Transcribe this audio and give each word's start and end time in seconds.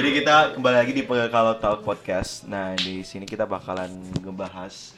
Jadi 0.00 0.16
kita 0.16 0.56
kembali 0.56 0.76
lagi 0.80 0.96
di 0.96 1.04
Kalau 1.04 1.60
Talk 1.60 1.84
Podcast. 1.84 2.48
Nah, 2.48 2.72
di 2.72 3.04
sini 3.04 3.28
kita 3.28 3.44
bakalan 3.44 3.92
ngebahas 4.24 4.96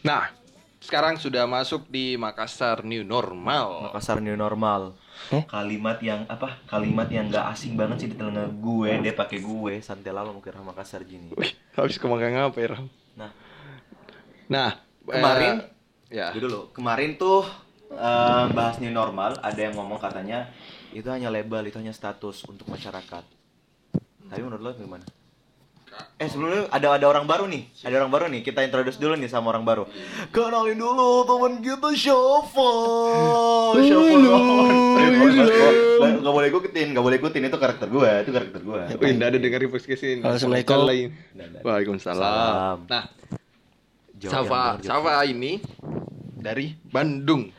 Nah, 0.00 0.32
sekarang 0.80 1.20
sudah 1.20 1.44
masuk 1.44 1.84
di 1.92 2.16
Makassar 2.16 2.80
New 2.80 3.04
Normal. 3.04 3.92
Makassar 3.92 4.16
New 4.24 4.32
Normal. 4.40 4.96
Kalimat 5.44 6.00
yang 6.00 6.24
apa? 6.24 6.56
Kalimat 6.64 7.12
yang 7.12 7.28
gak 7.28 7.52
asing 7.52 7.76
banget 7.76 8.00
sih 8.00 8.08
di 8.08 8.16
telinga 8.16 8.48
gue. 8.48 9.04
Dia 9.04 9.12
pakai 9.12 9.44
gue. 9.44 9.84
Santai 9.84 10.08
lama 10.08 10.32
mungkin 10.32 10.56
Makassar 10.64 11.04
gini. 11.04 11.36
Wih, 11.36 11.52
habis 11.76 12.00
kemakan 12.00 12.48
apa 12.48 12.56
ya, 12.64 12.68
Ram? 12.80 12.88
Nah, 13.20 13.36
Nah, 14.48 14.72
Kemarin? 15.04 15.68
eh, 16.08 16.16
ya. 16.16 16.32
Dulu. 16.32 16.72
Kemarin 16.72 17.20
tuh 17.20 17.44
eh, 17.92 18.44
bahas 18.56 18.80
new 18.80 18.88
normal, 18.88 19.36
ada 19.44 19.60
yang 19.60 19.76
ngomong 19.76 20.00
katanya 20.00 20.48
itu 20.96 21.12
hanya 21.12 21.28
label, 21.28 21.60
itu 21.68 21.76
hanya 21.76 21.92
status 21.92 22.40
untuk 22.48 22.64
masyarakat. 22.72 23.36
Tapi 24.30 24.40
menurut 24.46 24.62
lo 24.62 24.70
gimana? 24.78 25.02
Eh 26.22 26.30
sebelumnya 26.30 26.70
ada 26.70 26.94
ada 26.94 27.06
orang 27.10 27.26
baru 27.26 27.50
nih, 27.50 27.66
ada 27.82 27.98
orang 27.98 28.12
baru 28.14 28.24
nih. 28.30 28.46
Kita 28.46 28.62
introduce 28.62 28.96
dulu 28.96 29.18
nih 29.18 29.26
sama 29.26 29.50
orang 29.50 29.66
baru. 29.66 29.84
Kenalin 30.30 30.78
dulu 30.78 31.26
teman 31.26 31.58
kita 31.58 31.90
Shafa. 31.98 32.70
Shafa. 33.74 34.16
Gak 36.20 36.34
boleh 36.36 36.48
ikutin, 36.48 36.94
gak 36.94 37.04
boleh 37.04 37.16
ikutin 37.18 37.42
itu 37.50 37.58
karakter 37.58 37.88
gue, 37.90 38.10
itu 38.22 38.30
karakter 38.30 38.60
gue. 38.62 38.80
Wih, 39.02 39.12
nggak 39.18 39.28
ada 39.34 39.38
dengar 39.42 39.60
podcast 39.66 40.02
ini. 40.06 40.22
Assalamualaikum. 40.22 40.86
Waalaikumsalam. 41.66 42.22
Salam. 42.22 42.76
Nah, 42.86 43.04
Safa, 44.20 44.78
bener, 44.78 44.86
Safa 44.86 45.12
ini 45.26 45.58
dari 46.38 46.76
Bandung. 46.86 47.50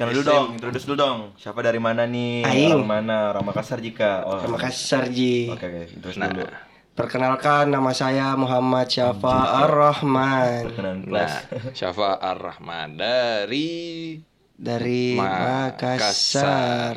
Kenal 0.00 0.16
dulu 0.16 0.24
dong, 0.24 0.46
introduce 0.56 0.88
dulu 0.88 0.96
dong. 0.96 1.18
Siapa 1.36 1.60
dari 1.60 1.76
mana 1.76 2.08
nih? 2.08 2.40
Aing. 2.48 2.72
Orang 2.72 2.88
mana? 2.88 3.36
Orang 3.36 3.52
Makassar 3.52 3.84
jika. 3.84 4.24
Oh. 4.24 4.40
Makassar 4.48 5.12
Ji. 5.12 5.52
Oke, 5.52 5.68
oke, 5.68 5.92
introduce 5.92 6.16
Nah, 6.16 6.32
dulu. 6.32 6.48
Perkenalkan 6.96 7.68
nama 7.68 7.92
saya 7.92 8.32
Muhammad 8.32 8.88
Syafa 8.88 9.60
Ar-Rahman 9.60 10.72
nah, 11.04 11.28
Syafa 11.76 12.16
Ar-Rahman 12.16 12.96
dari 12.96 14.16
dari 14.56 15.20
Makassar. 15.20 16.96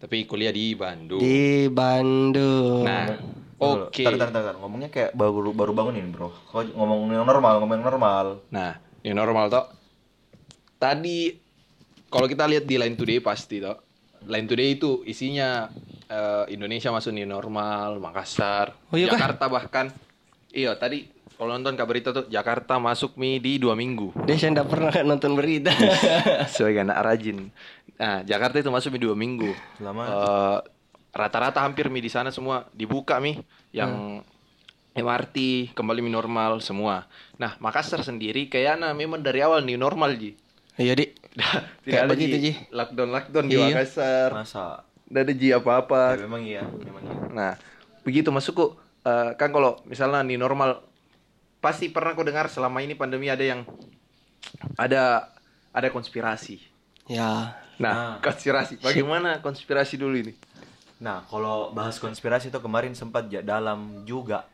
tapi 0.00 0.24
kuliah 0.24 0.56
di 0.56 0.72
Bandung. 0.72 1.20
di 1.20 1.68
Bandung. 1.68 2.88
Nah, 2.88 3.12
oke. 3.60 4.08
Tar, 4.08 4.16
tar, 4.16 4.32
tar, 4.32 4.40
tar. 4.40 4.56
Ngomongnya 4.56 4.88
kayak 4.88 5.12
baru 5.12 5.52
baru 5.52 5.76
bangun 5.76 6.00
ini, 6.00 6.08
Bro. 6.08 6.32
Kok 6.48 6.72
ngomong 6.80 7.12
yang 7.12 7.28
normal, 7.28 7.60
ngomong 7.60 7.76
yang 7.76 7.86
normal. 7.92 8.26
Nah, 8.48 8.80
new 9.04 9.12
normal 9.12 9.52
toh. 9.52 9.68
Tadi 10.80 11.41
kalau 12.12 12.28
kita 12.28 12.44
lihat 12.44 12.68
di 12.68 12.76
Line 12.76 12.94
Today 12.94 13.24
pasti 13.24 13.58
toh. 13.58 13.80
Line 14.28 14.46
Today 14.46 14.76
itu 14.76 15.00
isinya 15.08 15.66
eh, 16.06 16.44
Indonesia 16.52 16.92
masuk 16.92 17.16
new 17.16 17.26
normal, 17.26 17.96
Makassar, 17.98 18.76
Oh, 18.92 19.00
iya 19.00 19.08
kah? 19.08 19.18
Jakarta 19.18 19.44
bahkan. 19.48 19.86
Iya, 20.52 20.76
tadi 20.76 21.08
kalau 21.40 21.56
nonton 21.58 21.74
kabar 21.74 21.96
itu 21.96 22.12
tuh 22.12 22.28
Jakarta 22.28 22.76
masuk 22.76 23.16
mi 23.16 23.40
di 23.40 23.56
dua 23.56 23.72
minggu. 23.72 24.12
Dia 24.28 24.36
saya 24.36 24.52
enggak 24.54 24.68
pernah 24.68 24.92
nonton 25.02 25.32
berita. 25.34 25.72
Sebagai 26.54 26.84
anak 26.84 27.02
rajin. 27.02 27.48
Nah, 27.96 28.20
Jakarta 28.22 28.60
itu 28.60 28.68
masuk 28.68 28.94
mi 28.94 29.00
dua 29.00 29.16
minggu. 29.16 29.50
Lama. 29.80 30.04
Eh, 30.06 30.58
rata-rata 31.16 31.64
hampir 31.64 31.88
mi 31.88 31.98
di 31.98 32.12
sana 32.12 32.30
semua 32.30 32.68
dibuka 32.76 33.18
mi 33.18 33.40
yang 33.72 34.20
MRT 34.92 35.72
kembali 35.72 36.04
mi 36.04 36.12
normal 36.12 36.60
semua. 36.60 37.08
Nah, 37.40 37.56
Makassar 37.58 38.04
sendiri 38.04 38.52
kayaknya 38.52 38.92
memang 38.92 39.24
dari 39.24 39.40
awal 39.40 39.64
new 39.64 39.80
normal 39.80 40.14
ji. 40.20 40.36
Iya, 40.80 40.92
Dik. 40.96 41.10
Tidak 41.84 42.00
ada 42.04 42.12
begitu, 42.12 42.36
ji 42.36 42.40
Ji. 42.40 42.52
lockdown 42.72 43.10
lockdown 43.12 43.44
di 43.48 43.56
Iya. 43.56 43.72
Makassar. 43.72 44.28
Masa? 44.32 44.84
Tidak 45.08 45.20
ada 45.24 45.32
ji 45.32 45.48
apa-apa. 45.52 46.16
Ya, 46.16 46.24
memang 46.24 46.42
iya, 46.44 46.62
memang 46.64 47.02
iya. 47.04 47.14
Nah, 47.32 47.52
begitu 48.04 48.28
masukku 48.32 48.76
eh, 49.04 49.30
kan 49.36 49.48
kalau 49.52 49.80
misalnya 49.88 50.24
new 50.24 50.36
normal 50.40 50.84
pasti 51.62 51.88
pernah 51.92 52.12
kau 52.16 52.26
dengar 52.26 52.48
selama 52.50 52.82
ini 52.82 52.96
pandemi 52.96 53.28
ada 53.32 53.44
yang 53.44 53.64
ada 54.76 55.32
ada 55.72 55.88
konspirasi. 55.88 56.60
Ya. 57.08 57.56
Nah, 57.80 58.20
konspirasi. 58.20 58.80
Bagaimana 58.84 59.40
konspirasi 59.40 59.96
dulu 59.96 60.16
ini? 60.20 60.34
Nah, 61.02 61.26
kalau 61.26 61.74
bahas 61.74 61.98
konspirasi 61.98 62.52
itu 62.52 62.60
kemarin 62.62 62.94
sempat 62.94 63.26
dalam 63.42 64.06
juga 64.06 64.46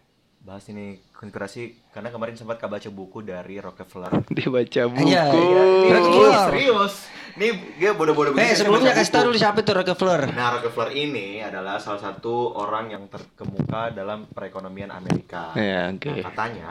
bahas 0.49 0.65
ini 0.73 0.97
konspirasi 1.13 1.93
karena 1.93 2.09
kemarin 2.09 2.33
sempat 2.33 2.57
kak 2.57 2.73
baca 2.73 2.89
buku 2.89 3.21
dari 3.21 3.61
Rockefeller. 3.61 4.09
Dia 4.37 4.49
baca 4.49 4.81
buku. 4.89 5.05
Iya, 5.05 5.25
iya. 5.29 5.63
Ini 5.85 5.91
Rockefeller. 5.93 6.49
serius. 6.49 6.95
Nih 7.37 7.53
dia 7.77 7.93
bodoh-bodoh 7.93 8.33
Eh, 8.35 8.57
sebelumnya 8.57 8.97
kasih 8.97 9.13
tahu 9.13 9.23
dulu 9.31 9.37
siapa 9.37 9.61
itu 9.61 9.71
Rockefeller. 9.77 10.33
Nah, 10.33 10.57
Rockefeller 10.57 10.91
ini 10.97 11.45
adalah 11.45 11.77
salah 11.77 12.01
satu 12.01 12.57
orang 12.57 12.97
yang 12.97 13.05
terkemuka 13.13 13.93
dalam 13.93 14.25
perekonomian 14.33 14.89
Amerika. 14.89 15.53
Ya, 15.53 15.93
oke. 15.93 16.09
Nah, 16.09 16.25
katanya 16.33 16.69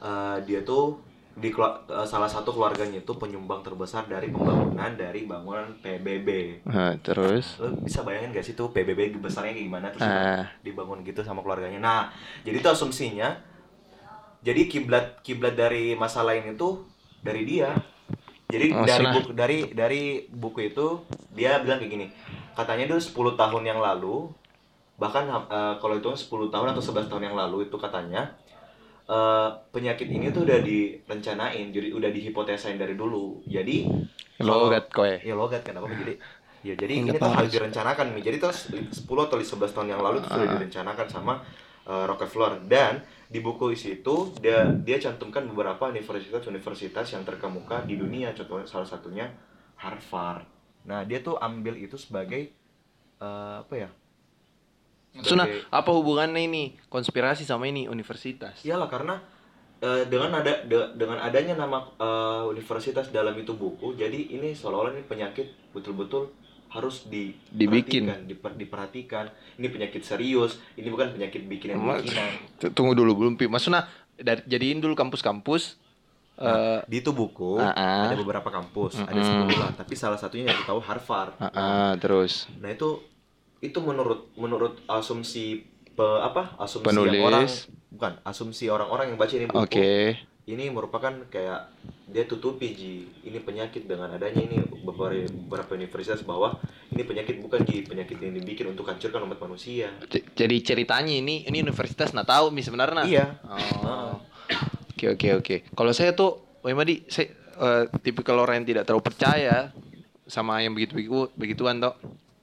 eh, 0.00 0.36
dia 0.48 0.64
tuh 0.64 1.09
di 1.40 1.48
eh, 1.48 1.76
salah 2.04 2.28
satu 2.28 2.52
keluarganya 2.52 3.00
itu 3.00 3.12
penyumbang 3.12 3.60
terbesar 3.60 4.04
dari 4.04 4.28
pembangunan 4.28 4.92
dari 4.92 5.24
bangunan 5.24 5.72
PBB. 5.80 6.60
Nah, 6.64 6.92
terus 7.00 7.56
Lo 7.56 7.72
bisa 7.80 8.04
bayangin 8.04 8.30
gak 8.30 8.44
sih 8.44 8.52
tuh 8.52 8.68
PBB 8.68 9.16
besarnya 9.16 9.52
kayak 9.52 9.66
gimana 9.66 9.86
terus 9.88 10.04
Ah. 10.04 10.44
dibangun 10.60 11.00
gitu 11.00 11.20
sama 11.20 11.40
keluarganya. 11.40 11.80
Nah, 11.80 12.00
jadi 12.44 12.60
itu 12.60 12.68
asumsinya 12.68 13.40
jadi 14.40 14.68
kiblat 14.68 15.20
kiblat 15.20 15.52
dari 15.52 15.92
masalah 15.94 16.32
ini 16.32 16.54
tuh 16.54 16.84
dari 17.20 17.44
dia. 17.44 17.72
Jadi 18.46 18.66
Oh, 18.72 18.82
dari 18.82 19.04
senang. 19.04 19.14
buku 19.20 19.30
dari 19.32 19.58
dari 19.70 20.02
buku 20.26 20.60
itu 20.68 20.86
dia 21.32 21.60
bilang 21.60 21.78
kayak 21.78 21.92
gini. 21.92 22.06
Katanya 22.52 22.84
dulu 22.86 23.00
10 23.00 23.38
tahun 23.38 23.62
yang 23.64 23.80
lalu 23.80 24.28
bahkan 24.96 25.24
eh, 25.24 25.74
kalau 25.80 25.96
itu 25.96 26.08
10 26.12 26.52
tahun 26.52 26.72
atau 26.72 26.82
11 26.82 27.08
tahun 27.08 27.32
yang 27.32 27.36
lalu 27.36 27.68
itu 27.68 27.76
katanya 27.76 28.36
eh, 29.10 29.48
penyakit 29.74 30.06
ini 30.06 30.30
tuh 30.30 30.46
udah 30.46 30.62
direncanain, 30.62 31.74
jadi 31.74 31.90
udah 31.90 32.10
dihipotesain 32.14 32.78
dari 32.78 32.94
dulu. 32.94 33.42
Jadi 33.50 33.90
logat 34.40 34.88
kowe. 34.94 35.18
Ya 35.20 35.34
logat 35.34 35.66
kan 35.66 35.76
apa 35.76 35.90
jadi 35.90 36.14
ya 36.60 36.74
jadi 36.76 36.92
ini 37.02 37.08
tuh 37.18 37.28
harus 37.28 37.50
direncanakan 37.50 38.14
nih. 38.14 38.22
Jadi 38.30 38.36
tuh 38.38 38.52
10 38.54 39.26
atau 39.26 39.36
11 39.36 39.74
tahun 39.74 39.88
yang 39.92 40.00
lalu 40.00 40.22
tuh 40.22 40.30
sudah 40.32 40.48
direncanakan 40.56 41.06
sama 41.10 41.42
uh, 41.90 42.04
Rockefeller 42.06 42.62
dan 42.70 43.02
di 43.30 43.38
buku 43.38 43.74
isi 43.74 44.02
itu 44.02 44.34
dia 44.42 44.66
dia 44.66 44.98
cantumkan 44.98 45.46
beberapa 45.46 45.86
universitas-universitas 45.86 47.14
yang 47.14 47.22
terkemuka 47.22 47.86
di 47.86 47.94
dunia 47.94 48.34
contohnya 48.34 48.66
salah 48.66 48.88
satunya 48.88 49.26
Harvard. 49.80 50.44
Nah, 50.84 51.04
dia 51.04 51.20
tuh 51.20 51.36
ambil 51.36 51.76
itu 51.76 51.96
sebagai 51.96 52.52
uh, 53.20 53.64
apa 53.64 53.74
ya? 53.76 53.90
Suna, 55.12 55.42
Sebagai- 55.42 55.66
apa 55.68 55.90
hubungannya 55.90 56.38
ini 56.40 56.62
konspirasi 56.86 57.42
sama 57.42 57.66
ini 57.66 57.84
universitas? 57.84 58.62
Iyalah 58.62 58.86
karena 58.86 59.18
eh, 59.78 60.06
dengan 60.06 60.30
ada 60.34 60.62
de- 60.62 60.94
dengan 60.94 61.18
adanya 61.18 61.56
nama 61.56 61.82
eh, 61.90 62.42
universitas 62.46 63.08
dalam 63.08 63.34
itu 63.34 63.50
buku, 63.52 63.94
jadi 63.94 64.14
ini 64.30 64.52
seolah-olah 64.52 64.92
ini 64.92 65.02
penyakit 65.02 65.44
betul-betul 65.70 66.30
harus 66.68 67.02
di 67.04 67.34
Dibikin. 67.48 68.06
diper- 68.22 68.54
diperhatikan. 68.54 69.26
Ini 69.56 69.66
penyakit 69.66 70.00
serius, 70.00 70.62
ini 70.72 70.86
bukan 70.86 71.10
penyakit 71.10 71.42
bikinan 71.44 71.82
bikinan. 71.98 72.30
Tunggu 72.70 72.94
dulu 72.94 73.18
belum 73.18 73.34
pi. 73.34 73.46
Maksudnya 73.46 73.90
dari 74.14 74.44
jadiin 74.44 74.78
dulu 74.78 74.94
kampus-kampus 74.94 75.74
eh 76.38 76.80
Di 76.86 77.00
itu 77.00 77.10
buku 77.10 77.58
Ah, 77.58 77.74
ah. 77.74 78.04
ada 78.06 78.16
beberapa 78.16 78.48
kampus, 78.48 78.96
ada 78.98 79.12
Mm-mm. 79.12 79.50
10 79.50 79.58
lah, 79.58 79.70
tapi 79.74 79.92
salah 79.92 80.16
satunya 80.16 80.48
yang 80.48 80.62
tahu 80.62 80.78
Harvard. 80.78 81.34
ah, 81.36 81.50
ah, 81.50 81.90
terus 81.96 82.46
Nah, 82.56 82.70
itu 82.70 82.96
itu 83.60 83.78
menurut 83.78 84.32
menurut 84.34 84.80
asumsi 84.86 85.64
pe- 85.90 86.20
apa? 86.20 86.56
Asumsi 86.56 86.86
Penulis. 86.86 87.20
orang 87.20 87.46
bukan, 87.90 88.12
asumsi 88.22 88.64
orang-orang 88.66 89.12
yang 89.12 89.18
baca 89.18 89.34
ini 89.34 89.46
buku. 89.46 89.60
oke. 89.60 89.92
ini 90.46 90.66
merupakan 90.66 91.14
kayak 91.28 91.70
dia 92.10 92.26
tutupi 92.26 92.74
ji 92.74 92.94
ini 93.22 93.38
penyakit 93.38 93.86
dengan 93.86 94.10
adanya 94.10 94.40
ini 94.40 94.58
beberapa 94.82 95.14
beberapa 95.46 95.78
universitas 95.78 96.26
bahwa 96.26 96.58
ini 96.90 97.06
penyakit 97.06 97.38
bukan 97.38 97.62
ji 97.62 97.86
penyakit 97.86 98.18
yang 98.18 98.34
dibikin 98.34 98.66
untuk 98.66 98.82
hancurkan 98.84 99.22
umat 99.22 99.38
manusia 99.38 99.94
Jadi 100.10 100.56
ceritanya 100.58 101.12
ini 101.12 101.46
ini 101.46 101.60
universitas 101.60 102.10
nah 102.10 102.24
tahu 102.24 102.50
mi 102.50 102.60
sebenarnya. 102.60 103.06
iya 103.06 103.26
Oh. 103.46 104.18
Oke 104.90 105.06
oke 105.08 105.28
oke. 105.34 105.56
Kalau 105.70 105.92
saya 105.92 106.12
tuh, 106.12 106.42
Wai 106.60 106.74
Madi, 106.74 107.06
saya 107.06 107.30
eh, 107.56 107.84
tipikal 108.00 108.36
orang 108.36 108.60
yang 108.60 108.68
tidak 108.68 108.84
terlalu 108.84 109.00
percaya 109.02 109.70
sama 110.26 110.60
yang 110.60 110.74
begitu 110.74 110.92
begitu 110.94 111.30
begituan 111.34 111.78
toh. 111.78 111.94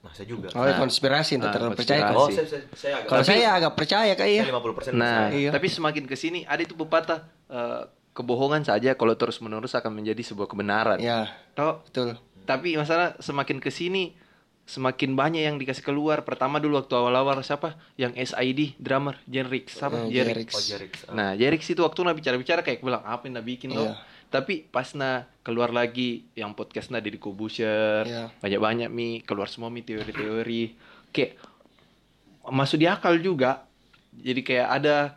Saya 0.09 0.25
juga 0.25 0.47
Oh, 0.51 0.61
Nah. 0.61 0.77
konspirasi 0.77 1.33
Nah, 1.35 1.49
terlalu 1.49 1.73
percaya. 1.73 2.07
konspirasi. 2.07 2.17
oh 2.17 2.29
saya 2.29 2.47
saya, 2.47 2.63
saya 2.71 2.93
agak 2.95 3.07
Kalau 3.07 3.21
Tapi- 3.21 3.31
saya 3.33 3.47
agak 3.51 3.73
percaya 3.73 4.13
kayak 4.13 4.31
iya. 4.31 4.41
saya 4.41 4.53
50% 4.53 4.91
Nah, 4.93 5.19
Iya. 5.29 5.51
tapi 5.51 5.67
semakin 5.67 6.03
ke 6.03 6.15
sini 6.15 6.39
ada 6.43 6.59
itu 6.59 6.73
pepatah 6.73 7.19
eh, 7.47 7.83
kebohongan 8.11 8.61
saja 8.61 8.91
kalau 8.93 9.13
terus 9.13 9.37
menerus 9.37 9.71
akan 9.71 9.93
menjadi 9.93 10.19
sebuah 10.25 10.45
kebenaran. 10.45 10.97
Ya, 10.97 11.31
Toh, 11.53 11.79
betul. 11.81 12.17
tapi 12.43 12.73
masalah 12.73 13.13
semakin 13.17 13.57
ke 13.57 13.69
sini 13.69 14.17
semakin 14.63 15.13
banyak 15.13 15.43
yang 15.43 15.55
dikasih 15.55 15.79
keluar. 15.81 16.21
Pertama 16.21 16.57
dulu 16.57 16.75
waktu 16.75 16.91
awal-awal 16.91 17.39
siapa? 17.39 17.79
Yang 17.95 18.27
SID 18.27 18.75
drummer 18.75 19.15
Jenrix, 19.23 19.79
siapa? 19.79 19.95
Eh, 20.03 20.11
Jerix. 20.11 20.27
Jerix. 20.27 20.51
oh 20.51 20.63
Jerix 20.65 20.93
Ah. 21.05 21.13
Nah, 21.13 21.29
Jerix 21.33 21.61
itu 21.63 21.79
waktu 21.79 21.99
na 22.01 22.11
bicara-bicara 22.11 22.59
kayak 22.61 22.81
bilang 22.81 22.99
apa 22.99 23.23
yang 23.23 23.33
na 23.33 23.41
bikin 23.41 23.71
tuh. 23.71 23.95
Iya. 24.27 24.33
Tapi 24.33 24.67
pas 24.67 24.91
na 24.91 25.25
keluar 25.39 25.71
lagi 25.71 26.27
yang 26.35 26.51
podcast 26.51 26.91
na 26.91 26.99
Deddy 26.99 27.15
Kobusier, 27.15 28.03
Iya. 28.03 28.27
banyak-banyak 28.37 28.89
mi 28.89 29.23
keluar 29.23 29.47
semua 29.47 29.71
mi 29.71 29.81
teori-teori. 29.81 30.75
Kayak 31.09 31.39
masuk 32.45 32.77
di 32.77 32.87
akal 32.87 33.17
juga. 33.17 33.63
Jadi 34.13 34.41
kayak 34.41 34.67
ada 34.73 35.15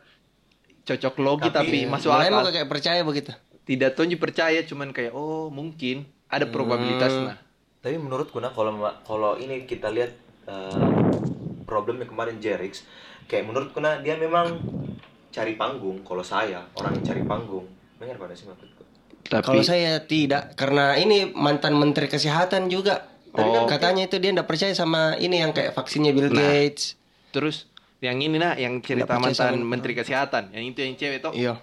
cocok 0.83 1.15
logi 1.19 1.49
tapi, 1.49 1.83
Tapi- 1.83 1.91
masuk 1.91 2.11
Mulai 2.11 2.31
mau 2.31 2.41
akal. 2.41 2.53
kayak 2.53 2.69
percaya 2.69 3.01
begitu. 3.03 3.31
Tidak 3.61 3.91
tonji 3.93 4.15
percaya 4.15 4.63
cuman 4.63 4.91
kayak 4.91 5.11
oh 5.11 5.47
mungkin 5.49 6.03
ada 6.27 6.47
probabilitas 6.47 7.11
nah. 7.13 7.39
Tapi 7.81 7.97
menurutku 7.97 8.39
nah 8.39 8.51
kalau 8.51 8.75
kalau 9.03 9.35
ini 9.37 9.63
kita 9.65 9.89
lihat 9.89 10.11
eh, 10.43 10.91
problemnya 11.63 12.05
kemarin 12.05 12.39
Jerix, 12.39 12.83
kayak 13.25 13.47
menurutku 13.47 13.79
nah 13.79 13.99
dia 13.99 14.15
memang 14.15 14.59
cari 15.31 15.55
panggung. 15.55 16.03
Kalau 16.03 16.21
saya 16.21 16.67
orang 16.75 16.99
yang 16.99 17.07
cari 17.07 17.23
panggung, 17.23 17.67
benar 17.97 18.19
pada 18.19 18.35
sih 18.35 18.45
maksudku. 18.45 18.80
Tapi 19.31 19.47
Kalau 19.47 19.63
saya 19.63 20.03
tidak, 20.03 20.59
karena 20.59 20.99
ini 20.99 21.31
mantan 21.31 21.79
menteri 21.79 22.11
kesehatan 22.11 22.67
juga. 22.67 23.07
Oh. 23.31 23.63
kan 23.63 23.79
Katanya 23.79 24.11
itu 24.11 24.19
dia 24.19 24.35
tidak 24.35 24.51
percaya 24.51 24.75
sama 24.75 25.15
ini 25.17 25.39
yang 25.39 25.55
kayak 25.55 25.71
vaksinnya 25.71 26.11
Bill 26.11 26.35
Nah. 26.35 26.43
Gates. 26.51 26.99
terus 27.31 27.71
yang 28.03 28.19
ini 28.19 28.43
nah 28.43 28.59
yang 28.59 28.83
cerita 28.83 29.15
mantan 29.15 29.55
sama- 29.55 29.63
menteri 29.63 29.95
kesehatan, 29.95 30.51
yang 30.51 30.67
itu 30.67 30.83
yang 30.83 30.99
cewek 30.99 31.23
toh. 31.23 31.31
Iya. 31.31 31.63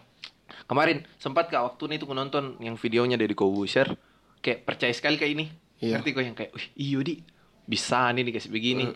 Kemarin 0.63 1.03
sempat 1.19 1.51
kak 1.51 1.59
waktu 1.59 1.99
itu 1.99 2.07
nonton 2.07 2.55
yang 2.59 2.79
videonya 2.79 3.19
dari 3.19 3.35
Kobuser 3.35 3.99
kayak 4.39 4.63
percaya 4.63 4.95
sekali 4.95 5.19
kayak 5.19 5.31
ini. 5.35 5.45
Iya. 5.83 5.99
Ngerti 5.99 6.09
kok 6.09 6.23
yang 6.23 6.37
kayak, 6.39 6.51
"Wih, 6.55 6.67
iyo 6.79 7.03
di 7.03 7.19
bisa 7.67 8.07
nih 8.15 8.31
dikasih 8.31 8.47
begini." 8.47 8.87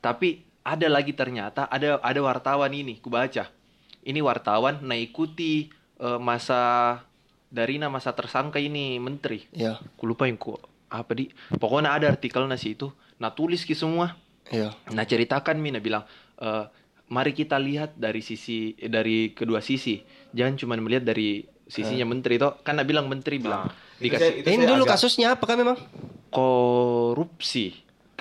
Tapi 0.00 0.40
ada 0.64 0.88
lagi 0.88 1.12
ternyata 1.12 1.68
ada 1.68 2.00
ada 2.00 2.20
wartawan 2.24 2.72
ini, 2.72 2.96
ku 2.96 3.12
baca. 3.12 3.52
Ini 4.00 4.20
wartawan 4.24 4.80
nah 4.80 4.96
ikuti 4.96 5.68
eh, 5.94 6.18
masa 6.18 7.04
dari 7.54 7.78
nah 7.78 7.86
masa 7.86 8.10
tersangka 8.10 8.58
ini 8.58 8.98
menteri. 8.98 9.46
Iya. 9.54 9.78
Ku 9.94 10.10
lupa 10.10 10.26
yang 10.26 10.34
ku 10.34 10.58
apa 10.90 11.14
di. 11.14 11.30
Pokoknya 11.54 11.94
ada 11.94 12.10
artikel 12.10 12.42
nasi 12.44 12.74
itu. 12.74 12.90
Nah 13.22 13.30
tulis 13.30 13.62
ki 13.62 13.78
semua. 13.78 14.18
Iya. 14.50 14.74
Nah 14.90 15.04
ceritakan 15.06 15.62
Mina 15.62 15.78
bilang, 15.78 16.02
"Eh, 16.36 16.64
mari 17.06 17.30
kita 17.30 17.54
lihat 17.54 17.94
dari 17.94 18.18
sisi 18.18 18.74
eh, 18.74 18.90
dari 18.90 19.30
kedua 19.30 19.62
sisi, 19.62 20.02
jangan 20.34 20.58
cuma 20.58 20.74
melihat 20.74 21.06
dari 21.06 21.46
sisinya 21.64 22.04
menteri 22.04 22.36
toh. 22.36 22.58
Kan 22.60 22.82
bilang 22.82 23.06
menteri 23.06 23.38
bilang 23.38 23.70
itu 23.96 24.10
dikasih 24.10 24.20
saya- 24.20 24.36
itu 24.42 24.48
ini 24.50 24.64
dulu 24.66 24.82
agak- 24.84 24.98
kasusnya 24.98 25.32
apa 25.32 25.44
kan 25.46 25.56
memang? 25.56 25.78
korupsi. 26.34 27.70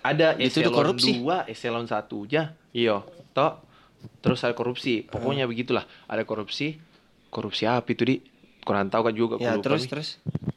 Ada 0.03 0.35
Itu 0.37 0.59
eselon 0.61 0.75
korupsi. 0.75 1.11
2, 1.17 1.47
eselon 1.47 1.87
1 1.87 2.27
aja. 2.27 2.53
Iya, 2.69 3.01
toh. 3.31 3.53
Terus 4.19 4.43
ada 4.43 4.51
korupsi. 4.51 5.07
Pokoknya 5.07 5.47
begitulah. 5.47 5.87
Ada 6.05 6.27
korupsi. 6.27 6.75
Korupsi 7.31 7.63
apa 7.65 7.87
itu 7.87 8.03
di? 8.03 8.15
Kurang 8.63 8.87
tahu 8.87 9.11
kan 9.11 9.13
juga. 9.13 9.35
Ya 9.39 9.59
terus 9.59 9.85
nih. 9.85 9.91
terus. 9.91 10.09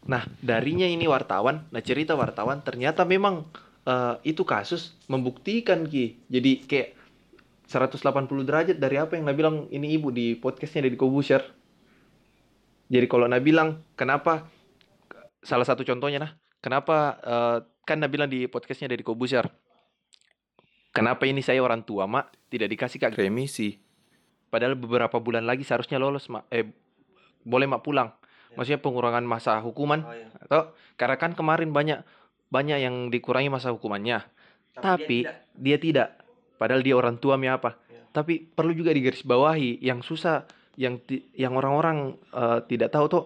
Nah, 0.06 0.22
darinya 0.38 0.86
ini 0.86 1.10
wartawan, 1.10 1.66
nah 1.74 1.82
cerita 1.82 2.14
wartawan 2.14 2.62
ternyata 2.62 3.02
memang 3.02 3.42
eh, 3.82 4.14
itu 4.22 4.46
kasus 4.46 4.94
membuktikan 5.10 5.82
Ki. 5.90 6.22
Jadi 6.30 6.62
kayak 6.64 6.94
180 7.66 8.46
derajat 8.46 8.78
dari 8.78 8.96
apa 9.02 9.18
yang 9.18 9.26
Nabi 9.26 9.38
bilang 9.42 9.56
ini 9.74 9.98
ibu 9.98 10.14
di 10.14 10.38
podcastnya 10.38 10.86
dari 10.86 10.94
Kobusher. 10.94 11.42
Jadi 12.86 13.06
kalau 13.10 13.26
Nabi 13.26 13.50
bilang 13.50 13.82
kenapa 13.98 14.46
salah 15.42 15.66
satu 15.66 15.82
contohnya 15.82 16.22
nah, 16.22 16.32
kenapa 16.62 17.18
eh, 17.26 17.58
kan 17.82 17.98
Nabi 17.98 18.12
bilang 18.14 18.30
di 18.30 18.46
podcastnya 18.46 18.94
dari 18.94 19.02
Kobusher. 19.02 19.50
Kenapa 20.94 21.28
ini 21.28 21.44
saya 21.44 21.60
orang 21.60 21.84
tua, 21.84 22.08
Mak, 22.08 22.48
tidak 22.48 22.72
dikasih 22.72 22.96
kak 22.96 23.20
remisi. 23.20 23.76
Padahal 24.48 24.80
beberapa 24.80 25.20
bulan 25.20 25.44
lagi 25.44 25.60
seharusnya 25.60 26.00
lolos, 26.00 26.32
Mak. 26.32 26.48
Eh 26.48 26.85
boleh 27.46 27.64
Mak 27.64 27.80
pulang. 27.80 28.10
Maksudnya 28.52 28.80
pengurangan 28.80 29.22
masa 29.22 29.60
hukuman 29.60 30.00
Oh, 30.00 30.10
iya. 30.10 30.26
atau 30.42 30.72
karena 30.96 31.16
kan 31.16 31.32
kemarin 31.32 31.70
banyak 31.70 32.00
banyak 32.48 32.78
yang 32.80 33.08
dikurangi 33.08 33.46
masa 33.46 33.68
hukumannya 33.68 34.24
tapi, 34.72 35.28
dia, 35.52 35.76
tidak. 35.76 36.20
padahal 36.56 36.80
dia 36.80 36.94
orang 36.94 37.16
tua 37.16 37.36
mi 37.36 37.46
apa 37.46 37.76
Ya. 37.86 38.00
tapi 38.12 38.40
perlu 38.40 38.72
juga 38.72 38.92
digarisbawahi 38.92 39.76
yang 39.78 40.00
susah 40.00 40.48
yang 40.74 40.96
ti- 40.98 41.26
yang 41.32 41.52
orang-orang 41.52 42.12
eh, 42.30 42.60
tidak 42.64 42.90
tahu 42.90 43.06
tuh 43.06 43.24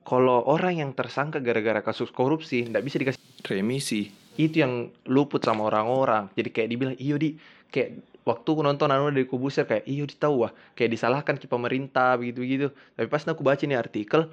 kalau 0.00 0.44
orang 0.44 0.78
yang 0.78 0.90
tersangka 0.92 1.40
gara-gara 1.40 1.80
kasus 1.80 2.08
korupsi 2.08 2.64
tidak 2.64 2.84
bisa 2.84 2.96
dikasih 2.96 3.20
remisi 3.44 4.08
itu 4.36 4.60
yang 4.60 4.88
luput 5.04 5.40
sama 5.40 5.64
orang-orang 5.64 6.32
jadi 6.32 6.48
kayak 6.50 6.68
dibilang 6.70 6.96
iyo 6.96 7.16
di 7.16 7.36
kayak 7.68 8.00
waktu 8.24 8.48
aku 8.48 8.60
nonton 8.64 8.88
anu 8.88 9.12
dari 9.12 9.28
kubuser 9.28 9.68
kayak 9.68 9.84
iyo 9.84 10.08
di 10.08 10.16
tahu 10.16 10.48
wah 10.48 10.52
kayak 10.72 10.96
disalahkan 10.96 11.36
ke 11.36 11.44
pemerintah 11.44 12.16
begitu 12.16 12.38
begitu 12.40 12.66
tapi 12.96 13.06
pas 13.08 13.22
aku 13.24 13.44
baca 13.44 13.60
nih 13.60 13.76
artikel 13.76 14.32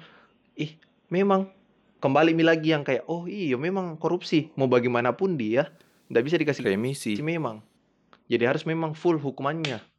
ih 0.56 0.74
memang 1.12 1.48
kembali 2.00 2.32
mi 2.32 2.42
lagi 2.42 2.72
yang 2.72 2.82
kayak 2.82 3.04
oh 3.06 3.28
iya 3.28 3.54
memang 3.60 4.00
korupsi 4.00 4.50
mau 4.56 4.66
bagaimanapun 4.66 5.36
dia 5.36 5.68
nggak 6.12 6.24
bisa 6.28 6.36
dikasih 6.36 6.64
remisi 6.68 7.16
memang. 7.24 7.64
Jadi 8.28 8.44
harus 8.48 8.64
memang 8.64 8.96
full 8.96 9.20
hukumannya 9.20 9.91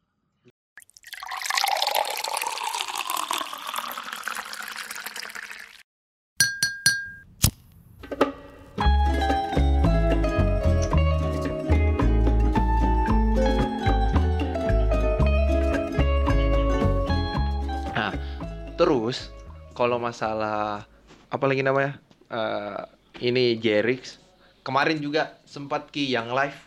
kalau 19.94 20.02
masalah 20.02 20.90
apa 21.30 21.44
lagi 21.46 21.62
namanya? 21.62 22.02
Eh, 22.26 22.82
ini 23.22 23.54
Jerix 23.54 24.18
kemarin 24.60 24.98
juga 24.98 25.38
sempat 25.44 25.86
ki 25.88 26.10
yang 26.10 26.34
live 26.34 26.58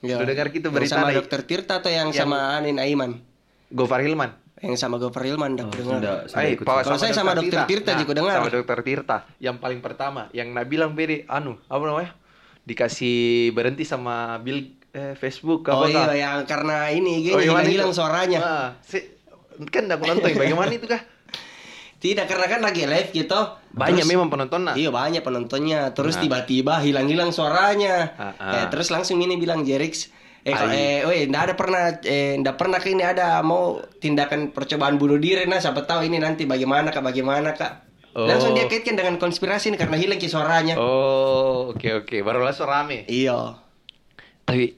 Iya. 0.00 0.16
Udah 0.16 0.26
dengar 0.30 0.48
gitu 0.48 0.64
Yang 0.64 0.76
berita 0.78 0.94
sama 0.94 1.10
nih? 1.10 1.16
Dokter 1.18 1.40
Tirta 1.42 1.74
atau 1.76 1.90
yang, 1.90 2.08
Yang- 2.08 2.22
sama 2.22 2.56
Anin 2.56 2.78
Aiman? 2.78 3.20
Gofar 3.68 4.00
Hilman. 4.00 4.32
Yang 4.56 4.78
sama 4.78 4.96
Gofar 4.96 5.26
Hilman 5.26 5.58
dak 5.58 5.74
dengar. 5.74 5.98
Sudah, 5.98 6.16
sudah 6.24 6.40
Eh, 6.40 6.56
Kalau 6.56 6.96
saya 6.96 7.10
sama 7.12 7.34
Dokter 7.34 7.66
Tirta 7.66 7.98
juga 7.98 8.12
dengar. 8.14 8.38
Sama 8.38 8.48
Dokter 8.54 8.78
Tirta 8.80 9.18
yang 9.36 9.58
paling 9.58 9.82
pertama 9.82 10.30
yang 10.30 10.54
Nabi 10.54 10.70
bilang 10.70 10.94
beri 10.94 11.26
anu 11.26 11.58
apa 11.66 11.82
namanya? 11.82 12.14
Dikasih 12.62 13.18
berhenti 13.50 13.82
sama 13.82 14.38
Bill 14.38 14.72
eh, 14.88 15.12
Facebook 15.14 15.66
Oh 15.66 15.82
apa 15.82 15.86
iya 15.86 15.98
kah? 16.00 16.14
yang 16.14 16.38
karena 16.46 16.76
ini 16.88 17.28
Oh, 17.28 17.36
yang 17.36 17.52
mana 17.52 17.66
hilang-hilang 17.66 17.90
itu? 17.90 17.98
suaranya. 17.98 18.38
Ah, 18.40 18.68
si- 18.80 19.18
kan 19.68 19.84
aku 19.84 20.06
nonton 20.06 20.32
bagaimana 20.32 20.70
itu 20.70 20.86
kah? 20.86 21.04
Tidak 22.00 22.24
karena 22.24 22.46
kan 22.48 22.60
lagi 22.64 22.88
live 22.88 23.12
gitu. 23.12 23.36
Banyak 23.70 24.02
Terus- 24.02 24.08
memang 24.08 24.32
penonton 24.32 24.60
nah. 24.64 24.74
Iya 24.74 24.88
banyak 24.88 25.20
penontonnya. 25.20 25.92
Terus 25.92 26.16
Nah. 26.16 26.22
tiba-tiba 26.24 26.80
hilang-hilang 26.80 27.28
suaranya. 27.28 28.16
Ah, 28.16 28.32
ah. 28.34 28.52
Eh, 28.56 28.64
terus 28.68 28.88
langsung 28.88 29.20
ini 29.20 29.36
bilang 29.36 29.62
Jerix, 29.62 30.08
eh, 30.40 30.56
eh, 30.56 31.04
weh, 31.04 31.28
ndak 31.28 31.42
ada 31.44 31.54
pernah, 31.54 32.00
eh, 32.00 32.40
ndak 32.40 32.56
pernah 32.56 32.80
ini 32.80 33.04
ada 33.04 33.44
mau 33.44 33.76
tindakan 33.94 34.50
percobaan 34.50 34.96
bunuh 34.96 35.20
diri, 35.20 35.44
nah 35.44 35.60
siapa 35.60 35.84
tahu 35.84 36.02
ini 36.02 36.16
nanti 36.16 36.48
bagaimana 36.48 36.88
kak, 36.88 37.04
bagaimana 37.04 37.52
kak. 37.52 37.72
Oh. 38.10 38.26
Langsung 38.26 38.56
dia 38.56 38.66
kaitkan 38.66 38.96
dengan 38.96 39.20
konspirasi 39.20 39.70
ini 39.70 39.78
karena 39.78 39.94
hilang 39.94 40.18
ki 40.18 40.26
suaranya. 40.26 40.74
Oh, 40.74 41.70
oke 41.70 42.02
oke, 42.02 42.16
baru 42.20 42.42
langsung 42.42 42.66
rame. 42.66 43.04
Iya, 43.06 43.60
Tapi 44.42 44.74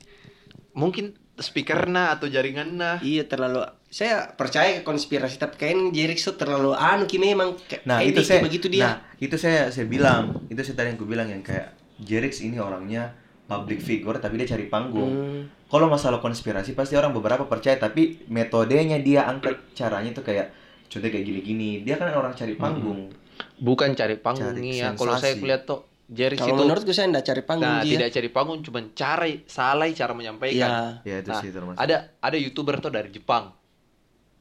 mungkin 0.75 1.17
speakernya 1.39 2.13
atau 2.13 2.29
jaringannya. 2.29 3.01
iya 3.01 3.25
terlalu. 3.25 3.65
Saya 3.93 4.25
percaya 4.33 4.81
ke 4.81 4.89
konspirasi, 4.89 5.37
tapi 5.37 5.61
kayaknya 5.61 5.93
Jerix 5.93 6.25
tuh 6.25 6.41
terlalu 6.41 6.73
anu 6.73 7.05
ki 7.05 7.21
memang. 7.21 7.61
Kayak- 7.69 7.85
Nah 7.85 8.01
itu 8.01 8.25
saya, 8.25 8.41
begitu 8.41 8.73
dia. 8.73 8.81
nah 8.89 8.95
itu 9.21 9.37
saya 9.37 9.69
saya 9.69 9.85
bilang, 9.85 10.49
itu 10.49 10.65
saya 10.65 10.81
tadi 10.81 10.97
yang 10.97 10.99
gue 10.99 11.09
bilang 11.13 11.29
yang 11.29 11.45
kayak 11.45 11.77
Jerix 12.01 12.41
ini 12.41 12.57
orangnya 12.57 13.13
public 13.45 13.85
figure 13.85 14.17
tapi 14.17 14.41
dia 14.41 14.49
cari 14.49 14.73
panggung. 14.73 15.13
Hmm. 15.13 15.41
Kalau 15.69 15.93
masalah 15.93 16.25
konspirasi 16.25 16.73
pasti 16.73 16.97
orang 16.97 17.13
beberapa 17.13 17.45
percaya 17.45 17.77
tapi 17.77 18.25
metodenya 18.33 18.97
dia 18.97 19.29
angkat 19.29 19.77
caranya 19.77 20.09
itu 20.09 20.25
kayak 20.25 20.49
contohnya 20.89 21.13
kayak 21.13 21.27
gini-gini. 21.29 21.85
Dia 21.85 22.01
kan 22.01 22.17
orang 22.17 22.33
cari 22.33 22.57
panggung. 22.57 23.13
Bukan 23.61 23.93
cari 23.93 24.17
panggung 24.17 24.57
Cari 24.57 24.81
ya. 24.81 24.97
Kalau 24.97 25.21
saya 25.21 25.37
lihat 25.37 25.69
tuh 25.69 25.85
Kalau 26.13 26.49
itu 26.49 26.53
menurutku 26.53 26.93
saya 26.93 27.09
ndak 27.09 27.25
cari 27.25 27.43
panggung 27.45 27.73
nah, 27.73 27.81
dia. 27.81 27.93
tidak 27.97 28.09
cari 28.13 28.29
panggung 28.29 28.59
cuma 28.61 28.81
cara 28.93 29.29
salah 29.45 29.89
cara 29.93 30.13
menyampaikan. 30.13 31.01
Iya. 31.05 31.09
Ya 31.09 31.17
itu 31.21 31.29
Nah, 31.29 31.41
sih 31.41 31.49
termasuk. 31.53 31.77
ada 31.77 31.97
ada 32.21 32.37
youtuber 32.37 32.81
tuh 32.81 32.89
dari 32.89 33.13
Jepang. 33.13 33.53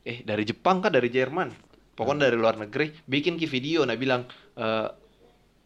Eh 0.02 0.22
dari 0.22 0.44
Jepang 0.44 0.80
kan 0.80 0.90
dari 0.90 1.08
Jerman. 1.08 1.52
Pokoknya 1.92 2.26
dari 2.26 2.38
luar 2.38 2.56
negeri 2.56 2.90
bikin 3.04 3.36
ki 3.36 3.46
video 3.46 3.84
nah 3.84 3.94
bilang 3.94 4.26
eh 4.54 4.88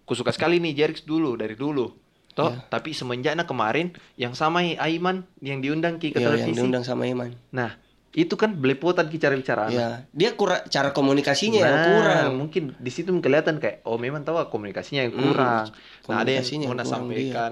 ku 0.03 0.13
suka 0.13 0.29
sekali 0.29 0.59
nih 0.59 0.73
Jerix 0.75 1.01
dulu 1.01 1.33
dari 1.33 1.53
dulu. 1.53 1.89
Toh, 2.31 2.51
Iya. 2.51 2.67
tapi 2.67 2.91
semenjaknya 2.91 3.47
kemarin 3.47 3.95
yang 4.15 4.35
sama 4.35 4.59
Aiman 4.59 5.23
yang 5.39 5.63
diundang 5.63 5.95
ki 5.95 6.11
ke 6.11 6.19
yang 6.19 6.35
televisi. 6.35 6.59
diundang 6.59 6.83
sama 6.83 7.07
Iman. 7.07 7.31
Nah, 7.49 7.79
itu 8.11 8.35
kan 8.35 8.51
belepotan 8.51 9.07
ki 9.07 9.15
cara 9.15 9.39
bicara. 9.39 9.71
Ya, 9.71 10.03
dia 10.11 10.35
kurang 10.35 10.67
cara 10.67 10.91
komunikasinya 10.91 11.63
yang 11.63 11.71
Nah, 11.73 11.85
kurang. 11.87 12.29
mungkin 12.35 12.63
di 12.75 12.91
situ 12.91 13.07
kelihatan 13.23 13.55
kayak 13.57 13.87
oh 13.87 13.95
memang 13.95 14.27
tahu 14.27 14.35
komunikasinya 14.45 15.07
yang 15.07 15.15
Hmm, 15.15 15.23
kurang. 15.31 15.63
nah, 16.05 16.15
ada 16.19 16.27
yang 16.29 16.43
mau 16.43 16.75
yang 16.75 16.83
sampaikan. 16.83 17.51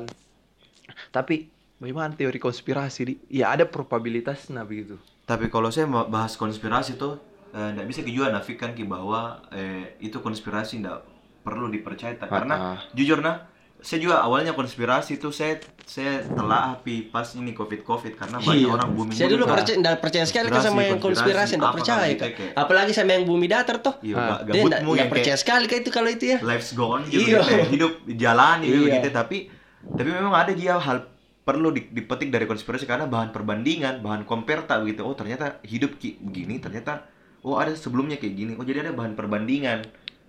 Tapi 1.10 1.48
bagaimana 1.80 2.12
teori 2.12 2.38
konspirasi 2.38 3.00
di? 3.04 3.14
Ya 3.32 3.50
ada 3.50 3.64
probabilitas 3.64 4.52
nah 4.52 4.68
begitu. 4.68 5.00
Tapi 5.24 5.48
kalau 5.48 5.70
saya 5.70 5.86
mau 5.86 6.04
bahas 6.06 6.36
konspirasi 6.36 6.96
tuh 6.96 7.16
nggak 7.50 7.86
bisa 7.86 8.02
juga 8.04 8.28
nafikan 8.30 8.72
ki 8.72 8.84
bahwa 8.84 9.38
eh, 9.50 9.96
itu 10.00 10.18
konspirasi 10.18 10.80
nggak 10.80 11.00
perlu 11.40 11.70
dipercaya 11.70 12.18
karena 12.18 12.54
Ah, 12.54 12.66
ah. 12.72 12.78
jujur 12.92 13.20
nah 13.20 13.46
saya 13.78 14.00
juga 14.00 14.20
awalnya 14.20 14.52
konspirasi 14.52 15.16
tuh 15.16 15.30
saya 15.30 15.60
saya 15.80 16.24
telah 16.26 16.74
api 16.74 17.04
pas 17.06 17.28
ini 17.34 17.52
covid 17.52 17.84
covid 17.84 18.16
karena 18.16 18.40
banyak 18.40 18.64
Iya. 18.64 18.74
orang 18.74 18.90
booming 18.90 19.14
Saya 19.14 19.28
dulu 19.30 19.44
booming. 19.44 19.54
percaya, 19.54 19.76
nggak 19.78 19.96
percaya 20.00 20.26
sekali 20.26 20.48
kan 20.48 20.56
Konspirasi, 20.56 20.72
sama 20.72 20.82
yang 20.82 21.00
konspirasi, 21.00 21.54
nggak 21.54 21.74
percaya 21.74 22.00
kan. 22.00 22.10
gitu 22.10 22.24
kayak- 22.34 22.56
Apalagi 22.58 22.92
sama 22.92 23.12
yang 23.12 23.26
bumi 23.28 23.46
datar 23.46 23.78
tuh. 23.78 23.96
Iya, 24.02 24.16
ga- 24.16 24.18
Dia 24.18 24.24
nggak 24.26 24.42
gabutmu 24.48 24.64
nggak 24.88 24.98
yang 24.98 25.12
percaya 25.12 25.38
sekali 25.38 25.66
kayak 25.68 25.82
itu 25.84 25.92
kalau 25.92 26.10
itu 26.10 26.26
ya. 26.26 26.38
life's 26.42 26.72
gone 26.74 27.04
gitu, 27.06 27.22
Iya. 27.30 27.40
kayak 27.44 27.68
hidup 27.70 27.94
jalani 28.10 28.66
gitu, 28.66 28.82
Iya. 28.82 28.94
gitu 28.98 29.10
tapi 29.12 29.38
tapi 29.86 30.10
memang 30.10 30.34
ada 30.34 30.52
dia 30.52 30.74
hal 30.74 30.98
perlu 31.44 31.70
di- 31.70 31.88
dipetik 31.88 32.28
dari 32.28 32.44
konspirasi 32.44 32.84
karena 32.84 33.04
bahan 33.06 33.30
perbandingan 33.30 34.00
bahan 34.00 34.24
komperta 34.24 34.80
gitu 34.82 35.04
oh 35.04 35.12
ternyata 35.12 35.60
hidup 35.62 35.96
ki- 35.96 36.18
begini 36.18 36.58
ternyata 36.58 37.04
oh 37.42 37.56
ada 37.56 37.72
sebelumnya 37.74 38.16
kayak 38.16 38.34
gini 38.34 38.52
oh 38.54 38.64
jadi 38.64 38.82
ada 38.82 38.92
bahan 38.92 39.14
perbandingan 39.14 39.84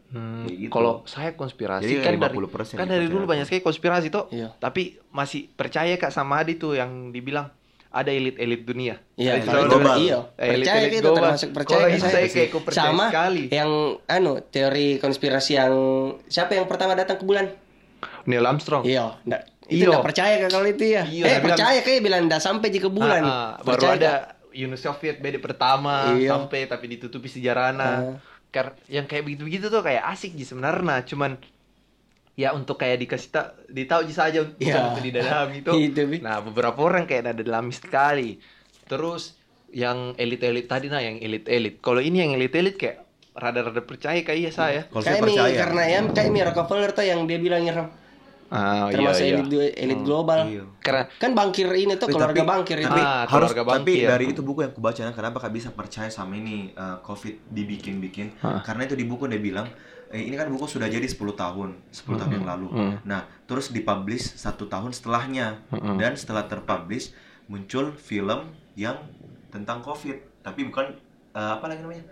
Hmm, 0.06 0.46
Kayak 0.46 0.58
gitu. 0.60 0.70
Kalau 0.70 1.02
saya 1.04 1.34
konspirasi 1.34 1.82
Jadi 1.82 1.94
kan 1.98 2.14
dari 2.14 2.38
50% 2.38 2.78
kan 2.78 2.86
dari 2.86 3.02
dulu 3.04 3.10
dipercaya. 3.18 3.30
banyak 3.34 3.44
sekali 3.48 3.62
konspirasi 3.62 4.06
toh. 4.08 4.30
Iya. 4.30 4.54
Tapi 4.54 4.82
masih 5.10 5.50
percaya 5.50 5.90
Kak 5.96 6.08
sama 6.08 6.38
Adi 6.38 6.54
tuh 6.54 6.78
yang 6.78 7.10
dibilang 7.10 7.50
ada 7.88 8.10
elit-elit 8.10 8.62
dunia. 8.62 9.02
Iya, 9.16 9.38
itu 9.38 9.50
global. 9.50 9.96
iya. 9.96 10.18
Eh, 10.36 10.54
Percaya 10.54 10.54
elit-elit 10.54 10.90
gitu 10.92 11.02
global. 11.08 11.18
termasuk 11.24 11.48
percaya 11.50 11.74
Kalau 11.80 11.88
ke 11.88 11.96
itu 11.96 12.04
saya. 12.04 12.14
saya 12.14 12.26
kayak 12.28 12.50
percaya 12.60 12.84
Sama 12.84 13.04
sekali. 13.04 13.44
yang 13.50 13.70
anu 14.06 14.32
teori 14.44 14.86
konspirasi 14.98 15.52
yang 15.56 15.74
siapa 16.24 16.52
yang 16.52 16.66
pertama 16.66 16.94
datang 16.94 17.16
ke 17.16 17.24
bulan? 17.24 17.46
Neil 18.24 18.44
Armstrong. 18.44 18.84
Iya, 18.84 19.18
itu 19.66 19.80
Iya. 19.80 19.90
nggak 19.90 20.04
percaya 20.04 20.34
kan 20.38 20.50
kalau 20.52 20.66
itu 20.66 20.84
ya? 20.86 21.02
Iya, 21.02 21.22
eh 21.22 21.26
dia 21.26 21.28
bilang- 21.34 21.44
percaya 21.46 21.78
kayak 21.80 22.00
bilang 22.00 22.22
nggak 22.26 22.42
sampai 22.42 22.68
di 22.68 22.78
ke 22.78 22.88
bulan. 22.88 23.22
Ah, 23.22 23.28
ah, 23.28 23.50
baru 23.58 23.70
Percaya 23.74 23.94
ada 23.94 24.10
nggak? 24.10 24.22
Uni 24.54 24.76
Soviet 24.76 25.16
BD 25.18 25.36
pertama 25.38 26.14
Iya. 26.14 26.30
sampai 26.30 26.60
tapi 26.64 26.84
ditutupi 26.88 27.26
sejarahnya. 27.26 27.90
Ah. 27.90 28.16
Kar- 28.48 28.78
yang 28.86 29.04
kayak 29.04 29.24
begitu-begitu 29.24 29.66
tuh 29.66 29.82
kayak 29.82 30.06
asik 30.08 30.30
sih 30.32 30.46
sebenarnya, 30.46 31.02
cuman 31.02 31.34
ya 32.34 32.50
untuk 32.50 32.76
kayak 32.76 32.98
dikasih 33.00 33.30
tak 33.30 33.46
ditahu 33.66 34.04
aja 34.04 34.14
saja 34.20 34.38
untuk, 34.42 34.58
Iya. 34.58 34.78
untuk 34.84 35.02
didalami 35.02 35.54
itu. 35.60 35.70
Itu. 35.72 36.00
Nah, 36.20 36.38
beberapa 36.40 36.78
orang 36.78 37.04
kayak 37.04 37.30
ada 37.30 37.42
dalami 37.42 37.70
sekali. 37.70 38.38
Terus 38.84 39.34
yang 39.70 40.14
elit-elit 40.14 40.66
tadi 40.66 40.86
nah 40.86 41.00
yang 41.00 41.18
elit-elit. 41.18 41.80
Kalau 41.80 41.98
ini 41.98 42.20
yang 42.20 42.32
elit-elit 42.32 42.76
kayak 42.76 43.02
rada-rada 43.34 43.82
percaya 43.82 44.22
kayak 44.22 44.38
iya 44.38 44.50
saya. 44.50 44.80
Kayak 44.86 45.18
mi 45.20 45.34
percaya 45.34 45.54
karena 45.56 45.82
ya 45.84 46.00
kayak 46.06 46.30
mi 46.30 46.40
Rockefeller 46.40 46.90
tuh 46.92 47.02
yang 47.02 47.26
dia 47.26 47.38
bilang 47.38 47.64
ya 47.64 47.74
Ah, 48.54 48.86
termasuk 48.86 49.24
elit 49.24 49.74
elit 49.74 50.00
global. 50.00 50.46
iya. 50.46 50.62
Karena 50.78 51.10
Kan 51.12 51.30
bangkir 51.32 51.66
ini 51.68 51.94
tuh 51.94 52.06
keluarga 52.06 52.30
tapi- 52.36 52.46
bangkir 52.48 52.76
itu. 52.78 52.86
tapi 52.86 53.02
Ah, 53.02 53.26
harus 53.26 53.50
keluarga 53.50 53.62
tapi 53.74 53.92
bangkir. 53.92 54.08
dari 54.08 54.24
itu 54.28 54.40
buku 54.40 54.58
yang 54.60 54.70
aku 54.70 54.80
baca 54.80 55.02
kenapa 55.10 55.36
kak 55.38 55.52
bisa 55.52 55.68
percaya 55.70 56.06
sama 56.08 56.34
ini 56.34 56.70
uh, 56.72 57.00
covid 57.00 57.34
dibikin-bikin 57.48 58.38
Hah. 58.38 58.62
karena 58.62 58.84
itu 58.84 58.94
di 58.94 59.02
buku 59.02 59.26
dia 59.26 59.38
bilang 59.38 59.66
eh, 60.08 60.20
ini 60.20 60.32
kan 60.32 60.46
buku 60.46 60.64
sudah 60.64 60.86
jadi 60.86 61.02
10 61.02 61.18
tahun 61.34 61.74
10 61.88 62.14
tahun 62.14 62.32
yang 62.32 62.46
lalu 62.46 62.68
Hmm. 62.68 62.94
nah 63.02 63.20
terus 63.42 63.68
dipublish 63.68 64.32
satu 64.32 64.64
tahun 64.64 64.90
setelahnya 64.90 65.58
Hmm. 65.68 65.96
dan 65.96 66.14
setelah 66.14 66.44
terpublish 66.44 67.10
muncul 67.44 67.90
film 67.92 68.46
yang 68.74 68.94
tentang 69.48 69.80
covid 69.80 70.14
tapi 70.40 70.62
bukan 70.64 70.94
uh, 71.32 71.56
apa 71.56 71.66
lagi 71.66 71.80
namanya 71.80 72.06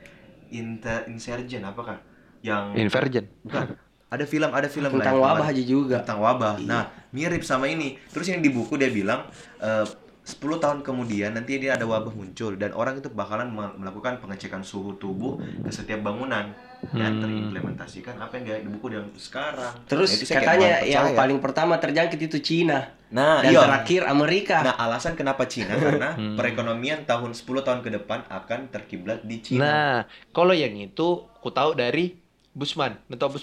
Inter 0.51 1.07
insurgent 1.07 1.63
apakah 1.63 2.03
yang 2.41 2.75
Invergen. 2.75 3.31
bukan 3.41 3.79
ada 4.12 4.25
film 4.25 4.50
ada 4.50 4.69
film 4.69 4.90
lah 4.90 5.00
Tentang 5.00 5.16
yang 5.16 5.25
wabah 5.25 5.47
aja 5.49 5.62
juga. 5.64 5.97
tentang 6.04 6.21
wabah. 6.21 6.54
Iya. 6.59 6.69
Nah, 6.69 6.83
mirip 7.11 7.42
sama 7.42 7.64
ini. 7.66 7.97
Terus 8.07 8.28
yang 8.28 8.38
di 8.38 8.49
buku 8.49 8.76
dia 8.76 8.92
bilang 8.92 9.25
eh, 9.59 9.88
10 10.23 10.38
tahun 10.38 10.78
kemudian 10.81 11.33
nanti 11.33 11.59
dia 11.59 11.75
ada 11.75 11.83
wabah 11.83 12.12
muncul 12.12 12.54
dan 12.54 12.71
orang 12.73 12.95
itu 12.95 13.11
bakalan 13.11 13.49
me- 13.49 13.75
melakukan 13.75 14.21
pengecekan 14.21 14.62
suhu 14.62 14.95
tubuh 14.95 15.35
ke 15.40 15.66
setiap 15.69 15.99
bangunan 16.00 16.52
dan 16.85 17.11
Hmm. 17.12 17.23
terimplementasikan 17.23 18.14
apa 18.16 18.38
yang 18.38 18.61
di 18.61 18.71
buku 18.71 18.92
yang 18.92 19.09
sekarang. 19.16 19.71
Terus 19.85 20.12
Nah, 20.12 20.19
itu 20.21 20.31
katanya 20.31 20.71
yang 20.85 21.07
paling 21.12 21.38
pertama 21.38 21.75
terjangkit 21.76 22.21
itu 22.21 22.38
Cina 22.38 22.87
nah, 23.09 23.38
dan 23.38 23.50
iya. 23.50 23.61
terakhir 23.61 24.02
Amerika. 24.04 24.62
Nah, 24.62 24.76
alasan 24.76 25.14
kenapa 25.14 25.42
Cina 25.45 25.75
karena 25.75 26.14
Hmm. 26.21 26.35
perekonomian 26.35 27.02
tahun 27.02 27.33
10 27.33 27.42
tahun 27.61 27.81
ke 27.81 27.90
depan 27.92 28.23
akan 28.28 28.61
terkiblat 28.69 29.23
di 29.23 29.37
Cina. 29.40 29.59
Nah, 29.59 29.97
kalau 30.31 30.52
yang 30.52 30.75
itu 30.76 31.09
ku 31.35 31.50
tahu 31.50 31.75
dari 31.75 32.14
Busman. 32.52 32.95
Lu 33.09 33.16
tahu 33.16 33.38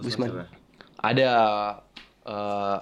Busman? 0.00 0.28
Ada 0.98 1.30
eh 2.26 2.78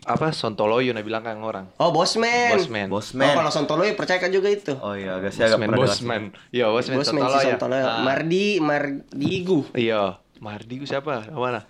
apa 0.00 0.32
Sontoloyo 0.32 0.96
nah 0.96 1.04
bilang 1.04 1.20
kan 1.20 1.36
orang. 1.44 1.68
Oh, 1.76 1.92
Bosman. 1.92 2.56
Bosman. 2.56 2.88
Bosman. 2.88 3.30
Oh, 3.30 3.44
kalau 3.44 3.52
Sontoloyo 3.52 3.92
percaya 3.94 4.16
kan 4.16 4.32
juga 4.32 4.48
itu. 4.48 4.72
Oh 4.80 4.96
iya, 4.96 5.20
agak 5.20 5.30
saya 5.30 5.52
agak 5.52 5.60
Bosman, 5.60 5.68
pernah 5.68 5.76
dengar. 5.76 5.92
Bosman. 5.92 6.22
Iya, 6.50 6.66
Bosman, 6.72 6.96
Bosman 6.96 7.04
si 7.04 7.20
Sontoloyo. 7.20 7.46
Sontoloyo. 7.52 7.84
Ah. 7.84 8.00
Mardi 8.00 8.46
Mardigu. 8.58 9.58
Iya, 9.76 10.02
Mardi 10.40 10.74
siapa? 10.88 11.28
Mana? 11.30 11.60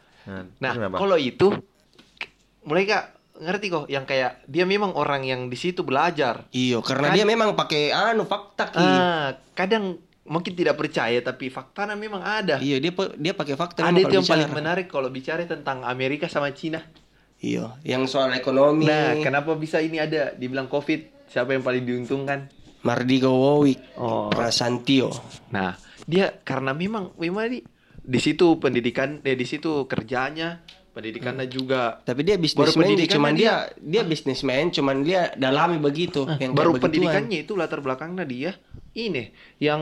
Nah, 0.62 0.72
Nah, 0.78 0.94
kalau 0.94 1.18
itu 1.18 1.50
mulai 2.62 2.86
kak 2.86 3.04
ngerti 3.40 3.66
kok 3.72 3.84
yang 3.90 4.04
kayak 4.04 4.44
dia 4.46 4.62
memang 4.62 4.94
orang 4.94 5.26
yang 5.26 5.50
di 5.50 5.58
situ 5.58 5.82
belajar. 5.82 6.46
Iya, 6.54 6.78
karena 6.86 7.10
Kan- 7.10 7.16
dia 7.18 7.24
memang 7.26 7.58
pakai 7.58 7.90
anu 7.90 8.28
fakta 8.28 8.70
ki. 8.70 8.78
Ah, 8.78 9.34
kadang 9.58 9.98
mungkin 10.22 10.52
tidak 10.52 10.76
percaya 10.76 11.18
tapi 11.18 11.48
faktanya 11.48 11.94
memang 11.94 12.20
ada. 12.20 12.56
Iya, 12.56 12.76
dia 12.78 12.92
dia 13.16 13.32
pakai 13.32 13.54
fakta 13.54 13.82
Ada 13.82 13.96
itu 13.96 14.12
yang 14.12 14.22
kalau 14.22 14.30
paling 14.30 14.46
bicara. 14.46 14.58
menarik 14.58 14.86
kalau 14.86 15.08
bicara 15.08 15.42
tentang 15.44 15.82
Amerika 15.82 16.26
sama 16.26 16.50
Cina. 16.50 16.84
Iya, 17.38 17.80
yang 17.82 18.04
soal 18.04 18.30
ekonomi. 18.32 18.84
Nah, 18.84 19.16
kenapa 19.18 19.54
bisa 19.54 19.80
ini 19.80 19.96
ada 19.96 20.30
dibilang 20.30 20.68
COVID? 20.68 21.24
Siapa 21.26 21.50
yang 21.50 21.62
paling 21.62 21.82
diuntungkan? 21.82 22.52
Mardigo 22.80 23.28
Wowik, 23.30 23.80
Oh. 23.94 24.28
Prasantio. 24.28 25.08
Nah, 25.48 25.76
dia 26.02 26.32
karena 26.38 26.72
memang 26.72 27.16
memang 27.16 27.48
di 27.48 27.60
di 28.00 28.18
situ 28.18 28.56
pendidikan 28.56 29.20
eh 29.20 29.34
di 29.34 29.44
situ 29.44 29.84
kerjanya, 29.84 30.60
pendidikannya 30.90 31.44
juga 31.46 31.96
Tapi 31.98 32.20
dia 32.22 32.36
bisnismen, 32.36 32.66
dia 32.66 32.76
pendidikannya 32.76 33.14
cuman 33.14 33.32
dia 33.32 33.54
dia- 33.78 34.00
dia 34.00 34.02
bisnismen, 34.02 34.64
cuman 34.70 34.96
dia 35.00 35.20
dalami 35.34 35.76
begitu. 35.78 36.24
yang 36.36 36.52
baru 36.52 36.76
pendidikannya 36.76 37.40
itu 37.40 37.52
latar 37.54 37.78
belakangnya 37.78 38.24
dia 38.24 38.52
ini 38.92 39.30
yang 39.56 39.80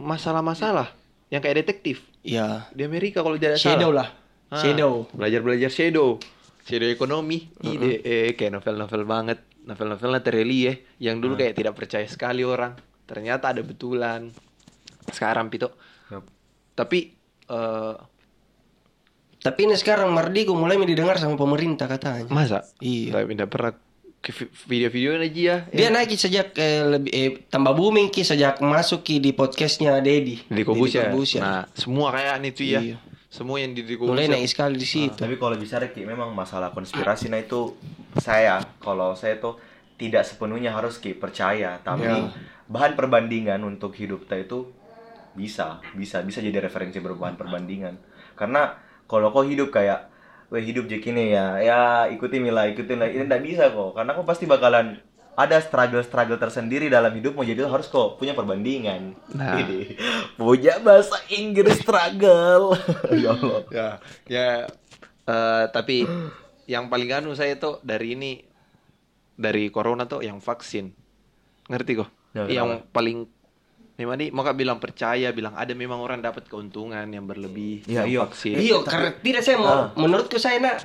masalah-masalah 0.00 0.92
yang 1.28 1.40
kayak 1.40 1.64
detektif 1.64 2.04
Iya. 2.20 2.68
di 2.70 2.84
Amerika 2.84 3.20
kalau 3.20 3.34
tidak 3.34 3.56
Shadow 3.56 3.90
salah. 3.90 4.08
lah. 4.08 4.08
Ah, 4.50 4.60
Shadow. 4.60 5.06
Belajar-belajar 5.14 5.70
shadow. 5.70 6.18
Shadow 6.66 6.90
ekonomi. 6.90 7.48
Ide 7.62 8.02
eh, 8.02 8.30
kayak 8.34 8.60
novel-novel 8.60 9.02
banget. 9.04 9.38
Novel-novelnya 9.64 10.20
tereli 10.20 10.58
ya. 10.68 10.74
Yang 11.00 11.16
dulu 11.22 11.32
kayak 11.38 11.54
tidak 11.54 11.72
percaya 11.72 12.04
sekali 12.04 12.42
orang. 12.42 12.76
Ternyata 13.06 13.54
ada 13.54 13.62
betulan. 13.62 14.28
Sekarang 15.08 15.48
Pito. 15.48 15.72
Yap. 16.10 16.26
Tapi 16.74 16.98
eh 17.46 17.94
Tapi 19.40 19.60
ini 19.64 19.72
sekarang 19.72 20.12
Mardigo 20.12 20.52
mulai 20.52 20.76
didengar 20.84 21.16
sama 21.16 21.32
pemerintah 21.32 21.88
katanya. 21.88 22.28
masa? 22.28 22.60
Iya. 22.76 23.16
Tapi 23.16 23.32
tidak 23.32 23.48
pernah 23.48 23.72
video-video 24.68 25.16
aja 25.16 25.32
ya. 25.32 25.56
Dia 25.72 25.88
naik 25.88 26.12
sejak 26.12 26.52
eh, 26.60 26.84
lebih 26.84 27.10
eh, 27.10 27.30
tambah 27.48 27.72
booming 27.72 28.12
ki 28.12 28.20
sejak 28.20 28.60
masuk 28.60 29.00
ki 29.00 29.16
di 29.16 29.32
podcastnya 29.32 29.96
Dedi. 30.04 30.44
di 30.44 30.62
Kobusya. 30.62 31.08
Deddy 31.08 31.40
Nah, 31.40 31.64
semua 31.72 32.12
kayak 32.12 32.44
itu 32.44 32.68
ya. 32.68 32.80
Iya. 32.84 32.96
Semua 33.30 33.62
yang 33.62 33.72
di 33.72 33.86
di 33.86 33.94
Mulai 33.94 34.26
naik 34.26 34.50
sekali 34.50 34.74
di 34.76 34.84
situ. 34.84 35.14
Tapi 35.14 35.38
kalau 35.38 35.54
bicara 35.54 35.86
Ki, 35.94 36.02
memang 36.02 36.34
masalah 36.34 36.74
konspirasi 36.74 37.30
nah 37.30 37.38
itu 37.38 37.78
saya 38.18 38.58
kalau 38.82 39.14
saya 39.14 39.38
tuh 39.38 39.54
tidak 39.94 40.26
sepenuhnya 40.26 40.74
harus 40.74 40.98
Ki 40.98 41.14
percaya, 41.14 41.78
tapi 41.80 42.10
Ya. 42.10 42.26
bahan 42.66 42.98
perbandingan 42.98 43.62
untuk 43.62 43.94
hidup 43.94 44.26
kita 44.26 44.50
itu 44.50 44.58
bisa, 45.38 45.78
bisa, 45.94 46.26
bisa 46.26 46.42
jadi 46.42 46.58
referensi 46.58 46.98
berbahan 46.98 47.38
perbandingan. 47.38 47.94
Karena 48.34 48.74
kalau 49.06 49.30
kau 49.30 49.46
hidup 49.46 49.70
kayak 49.70 50.09
Weh 50.50 50.66
hidup 50.66 50.90
jadi 50.90 50.98
gini 50.98 51.24
ya, 51.30 51.62
ya 51.62 51.80
ikuti 52.10 52.42
Mila, 52.42 52.66
ikuti 52.66 52.98
Mila. 52.98 53.06
Ini 53.06 53.26
tidak 53.30 53.42
bisa 53.46 53.70
kok, 53.70 53.94
karena 53.94 54.10
kau 54.18 54.26
pasti 54.26 54.50
bakalan 54.50 54.98
ada 55.38 55.56
struggle-struggle 55.62 56.36
tersendiri 56.36 56.90
dalam 56.90 57.14
hidupmu 57.14 57.46
jadi 57.46 57.70
harus 57.70 57.86
kok 57.86 58.18
punya 58.18 58.34
perbandingan. 58.34 59.14
Nah. 59.32 59.62
Ini 59.62 59.94
punya 60.34 60.82
bahasa 60.82 61.16
Inggris 61.30 61.80
struggle. 61.80 62.74
ya 63.22 63.30
Allah. 63.30 63.60
ya 63.70 63.88
ya 64.26 64.48
eh, 65.30 65.64
tapi 65.70 66.04
yang 66.66 66.90
paling 66.90 67.14
anu 67.14 67.32
saya 67.38 67.54
tuh 67.56 67.78
dari 67.86 68.18
ini 68.18 68.42
dari 69.38 69.70
corona 69.70 70.04
tuh 70.04 70.20
yang 70.20 70.42
vaksin 70.42 70.92
ngerti 71.70 72.04
kok 72.04 72.10
Ya, 72.30 72.46
yang 72.46 72.86
paling 72.94 73.26
memang 74.00 74.16
nih 74.16 74.28
mau 74.30 74.48
bilang 74.50 74.78
percaya 74.78 75.28
bilang 75.30 75.52
ada 75.52 75.70
memang 75.72 75.98
orang 75.98 76.18
dapat 76.18 76.44
keuntungan 76.44 77.04
yang 77.04 77.22
berlebih 77.22 77.84
Iya, 77.84 78.02
iya. 78.04 78.18
vaksin 78.22 78.56
Iya, 78.56 78.80
karena 78.82 79.12
tidak 79.14 79.42
saya 79.42 79.56
mau 79.56 79.68
Ah. 79.68 79.84
menurutku 79.94 80.36
saya 80.36 80.56
nak 80.56 80.76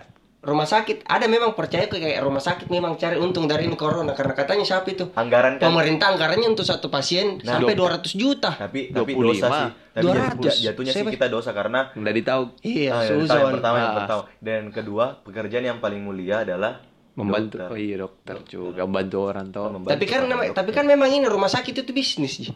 rumah 0.42 0.68
sakit 0.68 1.02
ada 1.04 1.26
memang 1.26 1.52
percaya 1.52 1.86
ke 1.86 1.98
kayak 1.98 2.22
rumah 2.22 2.38
sakit 2.40 2.68
memang 2.68 2.94
cari 2.96 3.18
untung 3.18 3.46
dari 3.46 3.66
ini 3.66 3.74
corona 3.74 4.14
karena 4.14 4.30
katanya 4.32 4.62
siapa 4.64 4.86
itu 4.88 5.10
Anggaran 5.12 5.58
kan 5.58 5.66
pemerintah 5.66 6.06
anggarannya 6.08 6.46
untuk 6.48 6.62
satu 6.64 6.86
pasien 6.88 7.42
Nah, 7.42 7.58
sampai 7.58 7.74
dok. 7.74 8.06
200 8.06 8.14
juta. 8.14 8.52
tapi 8.54 8.80
tapi 8.88 9.12
25. 9.12 9.26
dosa 9.26 9.48
sih 9.50 9.70
tapi 9.92 10.04
200. 10.06 10.46
jat- 10.46 10.60
jatuhnya 10.70 10.92
sih 10.94 11.02
kita 11.10 11.28
dosa 11.28 11.50
karena 11.50 11.90
nggak 11.92 12.16
ditahu 12.16 12.44
Iya, 12.62 12.90
ah, 12.92 13.02
yang 13.02 13.18
pertama, 13.18 13.40
yang 13.40 13.54
pertama 13.54 13.76
yang 13.76 13.88
Ah. 13.88 13.98
pertama 13.98 14.22
dan 14.40 14.62
kedua 14.70 15.06
pekerjaan 15.20 15.66
yang 15.66 15.80
paling 15.80 15.98
mulia 16.00 16.36
adalah 16.42 16.78
membantu 17.16 17.58
dokter. 17.58 17.68
oh 17.68 17.80
iya 17.80 17.96
dokter 17.98 18.36
juga 18.46 18.82
membantu 18.82 19.18
orang 19.24 19.46
tuh 19.48 19.66
Membantu 19.72 19.90
Tapi 19.90 20.06
kan 20.06 20.20
orang 20.22 20.30
dokter. 20.44 20.54
tapi 20.54 20.72
kan 20.74 20.86
memang 20.86 21.10
ini 21.10 21.26
rumah 21.26 21.48
sakit 21.48 21.74
itu 21.74 21.90
bisnis. 21.90 22.34
Ji. 22.38 22.54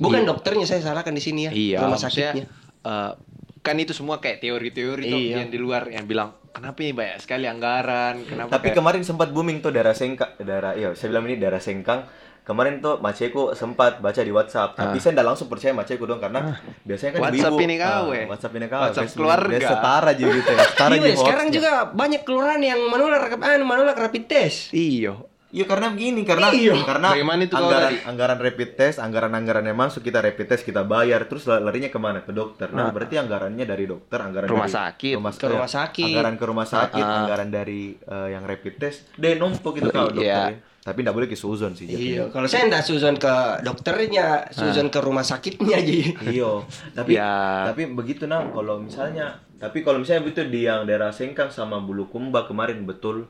Bukan 0.00 0.16
Iya. 0.18 0.26
dokternya 0.26 0.64
saya 0.64 0.80
salahkan 0.82 1.12
di 1.12 1.20
sini 1.20 1.40
ya. 1.44 1.52
iya 1.52 1.76
rumah 1.78 1.94
maksudnya 1.94 2.32
sakitnya. 2.32 2.46
eh, 2.82 3.12
kan 3.60 3.76
itu 3.76 3.92
semua 3.92 4.16
kayak 4.16 4.40
teori-teori 4.40 5.04
tuh 5.04 5.20
Iya. 5.20 5.36
yang 5.38 5.48
di 5.48 5.56
luar 5.56 5.86
yang 5.86 6.04
bilang 6.04 6.32
kenapa 6.50 6.80
ini 6.80 6.90
banyak 6.90 7.20
sekali 7.20 7.44
anggaran 7.44 8.24
kenapa 8.24 8.50
Tapi 8.50 8.66
kayak- 8.66 8.76
kemarin 8.76 9.02
sempat 9.02 9.28
booming 9.28 9.60
tuh 9.60 9.68
daerah 9.68 9.92
Sengkang, 9.92 10.34
daerah 10.38 10.72
iya 10.72 10.90
saya 10.92 11.12
bilang 11.12 11.24
ini 11.26 11.36
daerah 11.36 11.58
Sengkang. 11.58 12.08
Kemarin 12.40 12.80
tuh 12.80 12.98
maceku 12.98 13.52
sempat 13.54 14.00
baca 14.00 14.16
di 14.18 14.32
WhatsApp, 14.32 14.74
tapi 14.74 14.96
saya 14.96 15.12
nggak 15.12 15.28
langsung 15.28 15.46
percaya 15.46 15.70
maceku 15.70 16.02
dong 16.02 16.18
karena 16.18 16.58
biasanya 16.82 17.10
kan 17.12 17.20
Ah. 17.20 17.24
WhatsApp 17.28 17.52
ibu-ibu, 17.52 17.62
ini 17.62 17.76
kau, 17.78 17.86
ah, 18.02 18.10
eh. 18.10 18.24
WhatsApp 18.26 18.54
ini 18.56 18.66
kau, 18.66 18.80
WhatsApp 18.80 19.08
keluarga. 19.12 19.50
biasa 19.52 19.70
setara 19.70 20.08
aja 20.10 20.24
gitu 20.26 20.50
ya, 20.50 20.64
setara 20.66 20.90
Iya, 20.90 21.02
aja 21.04 21.16
sekarang 21.20 21.48
juga 21.52 21.70
banyak 21.92 22.20
kelurahan 22.24 22.58
yang 22.58 22.80
menular 22.82 23.22
menular 23.60 23.94
rapid 23.94 24.24
test. 24.26 24.72
iyo 24.72 25.29
Iya 25.50 25.66
karena 25.66 25.90
begini 25.90 26.22
karena 26.22 26.46
Iya. 26.48 26.78
karena 26.80 27.10
Bagaimana 27.10 27.42
itu 27.42 27.52
anggaran 27.52 27.90
tadi? 27.90 27.96
anggaran 28.06 28.38
rapid 28.38 28.70
test, 28.72 28.96
anggaran-anggaran 28.96 29.64
yang 29.64 29.74
masuk 29.74 30.00
kita 30.00 30.18
rapid 30.18 30.46
test 30.46 30.62
kita 30.62 30.82
bayar 30.84 31.26
terus 31.26 31.42
la- 31.44 31.58
larinya 31.58 31.86
ke 31.86 31.98
mana 31.98 32.20
ke 32.20 32.30
dokter. 32.30 32.70
Nah, 32.70 32.88
berarti 32.88 33.18
anggarannya 33.18 33.64
dari 33.64 33.84
dokter, 33.84 34.18
anggaran 34.20 34.46
Rumah 34.46 34.64
dari 34.64 34.78
sakit. 34.78 35.14
rumah, 35.16 35.32
Ke 35.32 35.46
rumah 35.48 35.66
eh, 35.66 35.74
sakit. 35.74 36.06
anggaran 36.06 36.34
ke 36.36 36.44
rumah 36.44 36.66
sakit, 36.68 37.00
Ah, 37.00 37.10
ah. 37.10 37.18
anggaran 37.20 37.48
dari 37.48 37.82
eh, 37.94 38.28
yang 38.30 38.42
rapid 38.42 38.74
test, 38.76 39.10
deh 39.14 39.34
numpuk 39.34 39.74
itu 39.76 39.90
kalau 39.90 40.08
dokter. 40.08 40.22
Iya. 40.22 40.42
ya. 40.48 40.58
Tapi 40.80 40.98
nggak 40.98 41.12
boleh 41.12 41.26
ke 41.26 41.36
suzon 41.36 41.74
sih. 41.74 41.84
Iya, 41.84 42.30
kalau 42.30 42.46
saya 42.46 42.64
enggak 42.64 42.80
suzon 42.82 43.12
ke 43.14 43.34
dokternya, 43.60 44.48
suzon 44.48 44.88
ke 44.88 44.96
rumah 44.98 45.20
sakitnya 45.22 45.76
aja. 45.76 45.92
Iya, 46.24 46.50
tapi 46.94 47.10
Ya. 47.12 47.66
tapi 47.66 47.84
begitu 47.88 48.24
nah 48.24 48.46
kalau 48.46 48.78
misalnya 48.78 49.34
tapi 49.56 49.82
kalau 49.82 49.98
misalnya 49.98 50.24
begitu 50.24 50.46
di 50.46 50.64
yang 50.64 50.84
daerah 50.84 51.10
Sengkang 51.10 51.48
sama 51.48 51.76
Bulukumba 51.78 52.44
kemarin 52.44 52.82
betul 52.82 53.28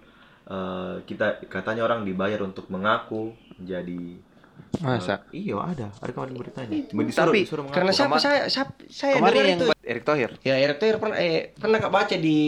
eh, 0.50 0.94
kita 1.04 1.46
katanya 1.46 1.82
orang 1.82 2.02
dibayar 2.02 2.42
untuk 2.42 2.66
mengaku 2.66 3.32
jadi 3.56 4.18
masa 4.78 5.24
eh, 5.32 5.48
iya 5.48 5.56
ada 5.56 5.88
ada 5.90 6.10
kemarin 6.10 6.36
beritanya 6.36 6.68
disuruh, 6.84 7.32
Tapi 7.32 7.38
disuruh 7.42 7.64
mengaku. 7.64 7.76
Karena 7.80 7.92
siapa 7.92 8.12
Kema- 8.12 8.22
saya 8.22 8.40
siapa, 8.46 8.72
saya 8.86 9.12
kemarin 9.16 9.42
yang 9.46 9.58
itu. 9.58 9.66
buat 9.66 9.78
Erick 9.82 10.04
Thohir 10.04 10.30
Ya, 10.42 10.54
Erick 10.56 10.78
Thohir 10.78 10.96
pernah 11.00 11.16
eh 11.16 11.54
pernah 11.54 11.78
Kak 11.80 11.90
baca 11.90 12.14
di 12.14 12.38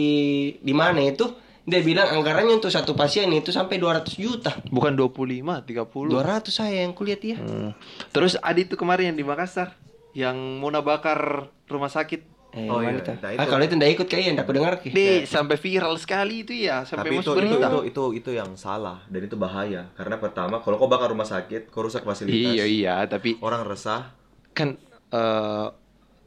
di 0.57 0.73
mana 0.73 1.01
itu 1.01 1.25
dia 1.63 1.79
bilang 1.79 2.11
anggarannya 2.11 2.59
untuk 2.59 2.67
satu 2.69 2.91
pasien 2.91 3.31
itu 3.31 3.47
sampai 3.47 3.79
200 3.79 4.19
juta. 4.19 4.51
bukan 4.67 4.99
25 4.99 5.63
30 5.63 6.11
200 6.11 6.51
saya 6.51 6.83
yang 6.83 6.91
kulihat 6.91 7.21
ya. 7.23 7.37
Hmm. 7.39 7.71
terus 8.11 8.35
ada 8.35 8.59
itu 8.59 8.75
kemarin 8.75 9.15
yang 9.15 9.17
di 9.17 9.23
Makassar 9.23 9.71
yang 10.11 10.35
mau 10.59 10.69
bakar 10.83 11.49
rumah 11.65 11.89
sakit 11.89 12.32
Eh, 12.53 12.69
Oh, 12.69 12.77
iya, 12.79 12.93
itu? 12.93 13.09
nah 13.09 13.17
Ah, 13.25 13.33
itu. 13.35 13.49
kalau 13.49 13.63
itu 13.63 13.73
enggak 13.73 13.91
ikut 13.91 14.07
kayaknya 14.07 14.31
enggak 14.31 14.45
aku 14.45 14.53
dengar 14.53 14.73
ki. 14.77 14.89
Deh, 14.89 15.19
sampai 15.25 15.57
viral 15.57 15.97
sekali 15.97 16.35
itu 16.41 16.53
ya 16.53 16.85
sampai 16.85 17.09
tapi 17.09 17.15
itu, 17.15 17.25
itu, 17.25 17.31
berita 17.33 17.65
itu 17.65 17.79
itu 17.83 18.03
itu 18.15 18.29
yang 18.31 18.53
salah 18.53 19.01
dan 19.07 19.21
itu 19.21 19.33
bahaya 19.35 19.89
karena 19.93 20.15
pertama 20.15 20.59
kalau 20.59 20.77
kau 20.77 20.85
bakar 20.85 21.09
rumah 21.09 21.25
sakit 21.25 21.67
kau 21.67 21.81
rusak 21.81 22.01
fasilitas 22.01 22.53
iya 22.53 22.63
iya 22.63 22.95
tapi 23.03 23.35
orang 23.39 23.65
resah 23.65 24.13
kan 24.51 24.77
eh, 25.09 25.67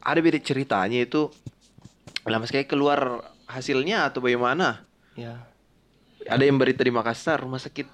ada 0.01 0.19
beda 0.19 0.35
ceritanya 0.37 0.99
itu 0.99 1.31
lama 2.23 2.43
sekali 2.43 2.63
keluar 2.65 3.23
hasilnya 3.45 4.03
atau 4.03 4.19
bagaimana 4.19 4.83
Ya. 5.15 5.47
ada 6.25 6.43
yang 6.43 6.55
berita 6.55 6.79
di 6.79 6.91
Makassar 6.91 7.39
rumah 7.39 7.57
sakit 7.57 7.87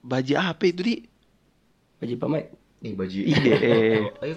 baji 0.00 0.34
apa 0.34 0.64
itu 0.64 0.80
di 0.80 0.96
Baju 1.98 2.14
pamai. 2.16 2.48
ih 2.80 2.94
baji 2.94 3.28
Iya. 3.28 4.08
ayo 4.18 4.34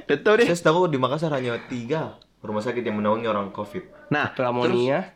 Udah 0.00 0.18
tahu 0.18 0.34
deh 0.38 0.46
saya 0.46 0.64
tahu 0.64 0.86
di 0.86 0.96
Makassar 0.96 1.28
hanya 1.30 1.60
tiga 1.62 2.16
rumah 2.40 2.60
sakit 2.60 2.80
yang 2.80 2.96
menaungi 2.98 3.26
orang 3.26 3.52
covid. 3.52 3.84
Nah 4.08 4.32
terus, 4.32 4.36
Pelamonia. 4.40 5.12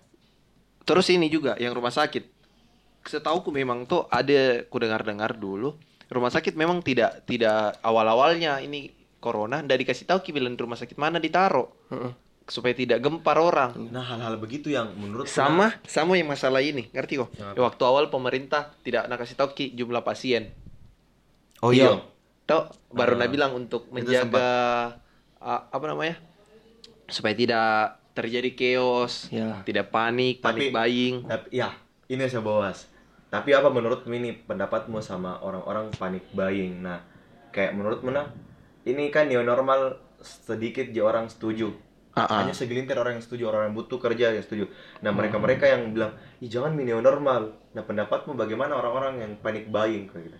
terus 0.84 1.06
ini 1.08 1.28
juga 1.28 1.56
yang 1.56 1.72
rumah 1.72 1.90
sakit. 1.90 2.24
Setauku 3.04 3.52
memang 3.52 3.84
tuh 3.84 4.08
ada 4.08 4.64
ku 4.64 4.80
dengar 4.80 5.04
dengar 5.04 5.36
dulu 5.36 5.76
rumah 6.04 6.28
sakit 6.28 6.54
memang 6.54 6.78
tidak 6.78 7.24
tidak 7.24 7.80
awal 7.80 8.04
awalnya 8.06 8.60
ini 8.60 8.92
corona. 9.18 9.60
Ndak 9.60 9.82
dikasih 9.82 10.04
tahu 10.04 10.20
ki 10.20 10.30
bilang 10.30 10.54
di 10.54 10.60
rumah 10.60 10.76
sakit 10.76 10.94
mana 10.94 11.16
ditaruh. 11.18 11.68
Heeh. 11.90 12.12
supaya 12.44 12.76
tidak 12.76 13.00
gempar 13.00 13.40
orang. 13.40 13.72
Nah 13.88 14.04
hal-hal 14.04 14.36
begitu 14.36 14.68
yang 14.68 14.92
menurut 15.00 15.24
sama 15.24 15.80
sama 15.88 16.20
yang 16.20 16.28
masalah 16.28 16.60
ini. 16.60 16.92
Ngerti 16.92 17.16
kok? 17.16 17.32
Ya, 17.40 17.56
waktu 17.56 17.82
awal 17.88 18.12
pemerintah 18.12 18.68
tidak 18.84 19.08
nak 19.08 19.24
kasih 19.24 19.32
tahu 19.32 19.56
ki 19.56 19.72
jumlah 19.72 20.04
pasien. 20.04 20.52
Oh 21.64 21.72
iya. 21.72 22.04
Tahu 22.44 22.60
baru 22.92 23.16
nak 23.16 23.32
bilang 23.32 23.56
untuk 23.56 23.88
menjaga 23.88 24.44
a- 25.40 25.64
apa 25.72 25.84
namanya 25.88 26.20
supaya 27.08 27.34
tidak 27.36 28.00
terjadi 28.14 28.50
chaos 28.54 29.28
Ya. 29.28 29.60
tidak 29.66 29.90
panik 29.90 30.38
Tapi- 30.40 30.70
panik 30.70 30.72
buying 30.72 31.14
Tapi 31.26 31.46
ya, 31.50 31.74
ini 32.08 32.24
saya 32.30 32.40
bahas. 32.40 32.86
Tapi 33.28 33.50
apa 33.50 33.66
menurutmu 33.66 34.14
ini 34.14 34.30
pendapatmu 34.46 35.02
sama 35.02 35.42
orang-orang 35.42 35.90
panik 35.98 36.22
buying? 36.30 36.86
Nah, 36.86 37.02
kayak 37.50 37.74
menurutmu 37.74 38.14
nah, 38.14 38.30
ini 38.86 39.10
kan 39.10 39.26
new 39.26 39.42
normal 39.42 39.98
sedikit 40.22 40.86
je 40.94 41.02
orang 41.02 41.26
setuju. 41.26 41.74
Ah, 42.14 42.30
ah. 42.30 42.38
Hanya 42.46 42.54
segelintir 42.54 42.94
orang 42.94 43.18
yang 43.18 43.26
setuju, 43.26 43.50
orang 43.50 43.66
yang 43.66 43.74
butuh 43.74 43.98
kerja 43.98 44.30
yang 44.30 44.44
setuju. 44.46 44.70
Nah, 45.02 45.10
mereka-mereka 45.10 45.66
yang 45.66 45.90
bilang, 45.90 46.14
"Ih, 46.38 46.46
jangan 46.46 46.78
new 46.78 47.02
normal." 47.02 47.58
Nah, 47.74 47.82
pendapatmu 47.82 48.38
bagaimana 48.38 48.78
orang-orang 48.78 49.18
yang 49.18 49.32
panik 49.42 49.66
buying 49.66 50.06
kayak 50.06 50.30
gitu? 50.30 50.38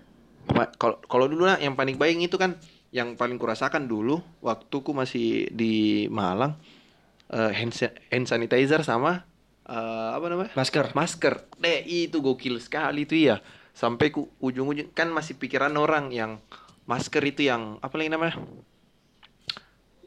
Kalau 0.79 1.03
kalau 1.11 1.27
dulu 1.27 1.51
nah, 1.51 1.59
yang 1.59 1.75
panik 1.75 1.99
buying 1.99 2.23
itu 2.23 2.39
kan 2.39 2.55
yang 2.95 3.19
paling 3.19 3.43
kurasakan 3.43 3.91
dulu 3.91 4.23
waktuku 4.39 4.95
masih 4.95 5.51
di 5.51 6.07
Malang 6.15 6.55
eh, 7.27 7.51
hand, 7.51 7.75
sa- 7.75 7.91
hand 8.15 8.31
sanitizer 8.31 8.87
sama 8.87 9.27
eh, 9.67 10.11
apa 10.15 10.27
namanya? 10.31 10.55
Masker. 10.55 10.95
masker. 10.95 11.35
Deh 11.59 11.83
itu 11.83 12.23
gokil 12.23 12.63
sekali 12.63 13.03
itu 13.03 13.19
ya 13.19 13.43
sampai 13.75 14.15
ku 14.15 14.31
ujung-ujung 14.39 14.95
kan 14.95 15.11
masih 15.11 15.35
pikiran 15.35 15.75
orang 15.75 16.15
yang 16.15 16.39
masker 16.87 17.19
itu 17.27 17.51
yang 17.51 17.83
apa 17.83 17.99
lagi 17.99 18.15
namanya? 18.15 18.39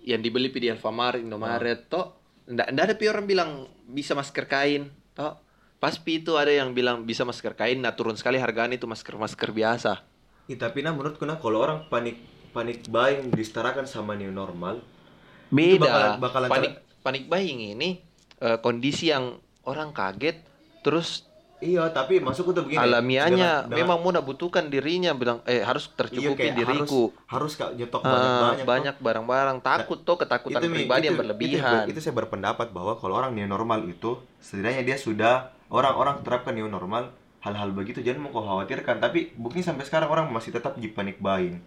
Yang 0.08 0.22
dibeli 0.24 0.48
di 0.48 0.72
Alfamart, 0.72 1.20
Indomaret, 1.20 1.92
toh. 1.92 2.16
Ndak 2.48 2.72
ndak 2.72 2.84
ada 2.88 2.96
pi 2.96 3.12
orang 3.12 3.28
bilang 3.28 3.68
bisa 3.84 4.16
masker 4.16 4.48
kain, 4.48 4.88
toh. 5.12 5.36
Pas 5.84 6.00
pi 6.00 6.24
itu 6.24 6.40
ada 6.40 6.48
yang 6.48 6.72
bilang 6.72 7.04
bisa 7.04 7.28
masker 7.28 7.60
kain, 7.60 7.84
nah 7.84 7.92
turun 7.92 8.16
sekali 8.16 8.40
harganya 8.40 8.80
itu 8.80 8.88
masker 8.88 9.20
masker 9.20 9.52
biasa. 9.52 10.08
Ih, 10.48 10.56
tapi 10.56 10.80
nah 10.80 10.96
menurutku 10.96 11.28
nah 11.28 11.36
kalau 11.44 11.60
orang 11.60 11.92
panik 11.92 12.37
panik 12.58 12.90
buying 12.90 13.30
disetarakan 13.30 13.86
sama 13.86 14.18
new 14.18 14.34
normal, 14.34 14.82
Itu 15.48 15.78
Beda. 15.78 15.86
bakalan- 15.86 16.18
bakalan 16.20 16.50
panik 16.50 16.72
panik 17.00 17.24
buying 17.30 17.60
ini 17.72 17.90
eh, 18.38 18.58
kondisi 18.58 19.08
yang 19.08 19.38
orang 19.64 19.94
kaget 19.94 20.42
terus 20.82 21.24
iya, 21.58 21.90
tapi 21.90 22.20
masukku 22.20 22.54
tuh 22.54 22.64
begini. 22.64 22.78
alamiahnya 22.80 23.66
memang 23.68 23.98
mau 23.98 24.14
butuhkan 24.20 24.68
dirinya 24.68 25.14
bilang 25.14 25.42
eh 25.44 25.62
harus 25.62 25.90
tercukupi 25.90 26.50
Iya, 26.50 26.54
diriku. 26.54 27.10
harus 27.28 27.54
harus 27.54 27.54
kak 27.56 27.72
nyetok 27.74 28.02
Ah, 28.02 28.12
banyak-banyak 28.12 28.66
banyak 28.66 28.96
barang-barang 29.00 29.58
takut 29.62 30.00
tuh 30.04 30.18
ketakutan 30.18 30.62
Mi, 30.64 30.84
pribadi 30.84 31.08
yang 31.08 31.16
itu- 31.16 31.22
berlebihan. 31.24 31.84
Itu, 31.84 31.94
itu 31.94 32.00
saya 32.00 32.16
berpendapat 32.16 32.70
bahwa 32.70 32.94
kalau 32.96 33.16
orang 33.16 33.34
new 33.34 33.46
normal 33.46 33.86
itu 33.86 34.22
setidaknya 34.38 34.84
dia 34.84 34.98
sudah 34.98 35.34
orang-orang 35.68 36.22
terapkan 36.22 36.54
new 36.54 36.68
normal 36.68 37.10
hal-hal 37.40 37.72
begitu 37.72 38.02
jangan 38.02 38.28
mau 38.28 38.32
kau 38.32 38.44
khawatirkan 38.44 39.00
tapi 39.00 39.32
bukti 39.34 39.62
sampai 39.62 39.82
sekarang 39.82 40.10
orang 40.10 40.26
masih 40.28 40.52
tetap 40.52 40.76
di 40.76 40.90
panic 40.90 41.18
buying 41.18 41.58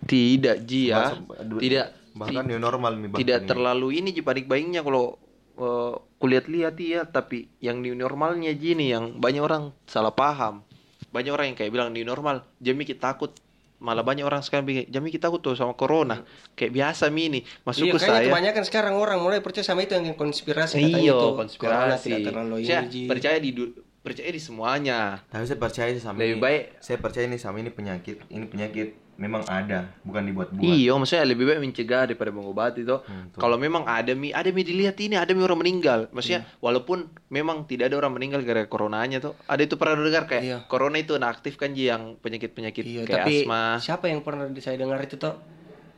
Tidak 0.00 0.56
Ji 0.60 0.88
ya. 0.88 1.14
Tidak 1.34 1.86
bahkan 2.14 2.42
new 2.42 2.56
normal 2.56 2.94
mi 2.94 3.06
bahkan 3.06 3.20
tidak 3.20 3.38
ini. 3.40 3.48
terlalu 3.48 3.88
ini 3.94 4.08
Ji 4.10 4.20
panik 4.20 4.44
buyingnya 4.44 4.80
kalau 4.80 5.18
eh, 5.54 5.92
kulihat-lihat 6.16 6.74
ya 6.76 7.02
tapi 7.04 7.46
yang 7.58 7.78
new 7.78 7.94
normalnya 7.94 8.50
Ji 8.52 8.74
nih 8.74 8.88
yang 8.90 9.04
banyak 9.14 9.40
orang 9.40 9.62
salah 9.84 10.10
paham. 10.10 10.62
Banyak 11.08 11.30
orang 11.30 11.46
yang 11.46 11.56
kayak 11.56 11.70
bilang 11.70 11.88
new 11.88 12.02
normal, 12.02 12.44
Jami 12.58 12.84
kita 12.84 13.10
takut 13.10 13.32
malah 13.78 14.02
banyak 14.02 14.22
orang 14.22 14.42
sekarang 14.42 14.66
bilang 14.66 14.84
Jami 14.84 15.08
kita 15.08 15.26
takut 15.26 15.40
tuh 15.40 15.54
sama 15.54 15.72
corona. 15.72 16.20
Kayak 16.52 16.72
biasa 16.74 17.08
mi 17.08 17.26
ini. 17.28 17.40
Masuk 17.62 17.86
Iya, 17.86 17.92
ke 17.92 17.98
kayaknya 17.98 18.18
saya. 18.18 18.26
kebanyakan 18.28 18.62
sekarang 18.62 18.94
orang 18.94 19.18
mulai 19.18 19.38
percaya 19.38 19.64
sama 19.64 19.82
itu 19.82 19.94
yang 19.94 20.12
konspirasi 20.12 20.74
katanya 20.76 20.98
Iya, 21.00 21.14
itu. 21.14 21.28
Konspirasi. 21.34 22.08
tidak 22.08 22.20
terlalu 22.26 22.54
Saya 22.60 22.80
percaya 23.06 23.38
di 23.38 23.50
du- 23.50 23.72
percaya 23.98 24.28
di 24.28 24.38
semuanya. 24.38 24.98
tapi 25.26 25.44
saya 25.44 25.58
percaya 25.58 25.88
sih 25.90 26.00
sama 26.00 26.16
Lebih 26.16 26.28
ini 26.30 26.40
baik 26.40 26.62
saya 26.78 26.96
percaya 26.98 27.24
ini 27.24 27.36
sama 27.36 27.56
ini 27.56 27.68
penyakit 27.68 28.16
ini 28.26 28.44
penyakit 28.44 28.88
memang 29.18 29.42
ada 29.50 29.90
bukan 30.06 30.22
dibuat-buat 30.30 30.62
Iya, 30.62 30.94
maksudnya 30.94 31.26
lebih 31.26 31.44
baik 31.50 31.58
mencegah 31.58 32.06
daripada 32.06 32.30
mengobati 32.30 32.86
toh. 32.86 33.02
Hmm, 33.02 33.34
tuh. 33.34 33.42
Kalau 33.42 33.58
memang 33.58 33.82
ada 33.82 34.14
mi, 34.14 34.30
ada 34.30 34.46
mi 34.54 34.62
dilihat 34.62 34.94
ini, 35.02 35.18
ada 35.18 35.34
mi 35.34 35.42
orang 35.42 35.58
meninggal. 35.58 36.06
Maksudnya 36.14 36.46
Iya. 36.46 36.62
walaupun 36.62 37.10
memang 37.26 37.66
tidak 37.66 37.90
ada 37.90 37.98
orang 37.98 38.14
meninggal 38.14 38.46
gara-gara 38.46 38.70
coronanya 38.70 39.18
tuh. 39.18 39.34
Ada 39.50 39.66
itu 39.66 39.74
pernah 39.74 39.98
dengar 39.98 40.30
kayak 40.30 40.42
Iya. 40.46 40.58
corona 40.70 41.02
itu 41.02 41.18
aktif 41.18 41.58
kan 41.58 41.74
Ji, 41.74 41.90
yang 41.90 42.14
penyakit-penyakit 42.22 42.82
Iya, 42.86 43.02
kayak 43.04 43.26
tapi 43.26 43.34
asma. 43.42 43.82
siapa 43.82 44.06
yang 44.06 44.22
pernah 44.22 44.46
saya 44.62 44.78
dengar 44.78 45.02
itu 45.02 45.18
toh? 45.18 45.34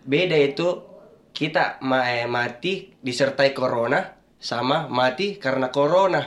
Beda 0.01 0.35
itu 0.41 0.81
kita 1.37 1.79
ma- 1.85 2.09
eh, 2.09 2.25
mati 2.25 2.97
disertai 2.99 3.53
corona 3.53 4.17
sama 4.41 4.89
mati 4.89 5.37
karena 5.37 5.69
corona. 5.69 6.25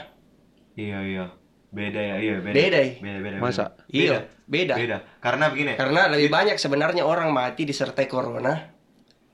iya 0.74 1.02
iya 1.06 1.26
beda 1.74 1.98
ya 1.98 2.14
iya 2.16 2.34
beda 2.38 2.54
Beda, 2.54 2.78
ya? 2.78 2.90
beda 2.96 3.18
beda 3.20 3.36
Masa? 3.36 3.64
beda. 3.84 3.90
Iya, 3.90 4.18
beda. 4.46 4.74
beda 4.76 4.96
karena 5.18 5.44
begini 5.48 5.72
Karena 5.74 6.00
lebih 6.06 6.28
banyak 6.28 6.56
sebenarnya 6.56 7.02
orang 7.02 7.28
mati 7.28 7.62
disertai 7.62 8.06
corona 8.06 8.70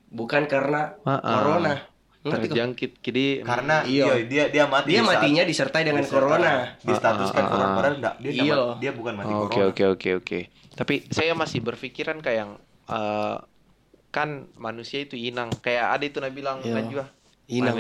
bukan 0.09 0.44
karena 0.44 0.96
Ah, 1.03 1.14
ah. 1.14 1.35
corona. 1.37 1.74
Terjangkit 2.20 3.00
jadi 3.00 3.40
karena 3.40 3.81
Iya. 3.83 4.05
iya 4.11 4.14
dia 4.22 4.44
dia 4.50 4.64
mati 4.66 4.90
Dia 4.90 4.94
di 4.94 5.00
saat- 5.03 5.12
matinya 5.14 5.42
disertai 5.42 5.83
dengan 5.83 6.03
disertai- 6.03 6.20
corona. 6.26 6.53
distatuskan 6.79 7.44
corona 7.46 7.64
ah. 7.64 7.74
padahal 7.74 7.94
enggak 7.96 8.14
dia 8.18 8.31
Iya. 8.31 8.40
enggak 8.42 8.57
mati- 8.66 8.79
dia 8.79 8.92
bukan 8.92 9.12
mati 9.14 9.31
Oke 9.31 9.40
corona 9.50 9.64
oke 9.66 9.85
oke 9.90 10.09
oke. 10.18 10.38
Tapi 10.70 10.94
saya 11.09 11.33
masih 11.35 11.61
berpikiran 11.61 12.18
kayak 12.18 12.38
yang 12.38 12.53
eh, 12.87 13.37
kan 14.11 14.29
manusia 14.57 14.98
itu 14.98 15.14
inang. 15.14 15.48
Kayak 15.57 15.87
ada 15.92 16.05
itu 16.05 16.18
nah 16.18 16.29
bilang 16.29 16.59
Iya. 16.61 16.74
kan 16.74 16.85
juga 16.87 17.05
Inang 17.46 17.76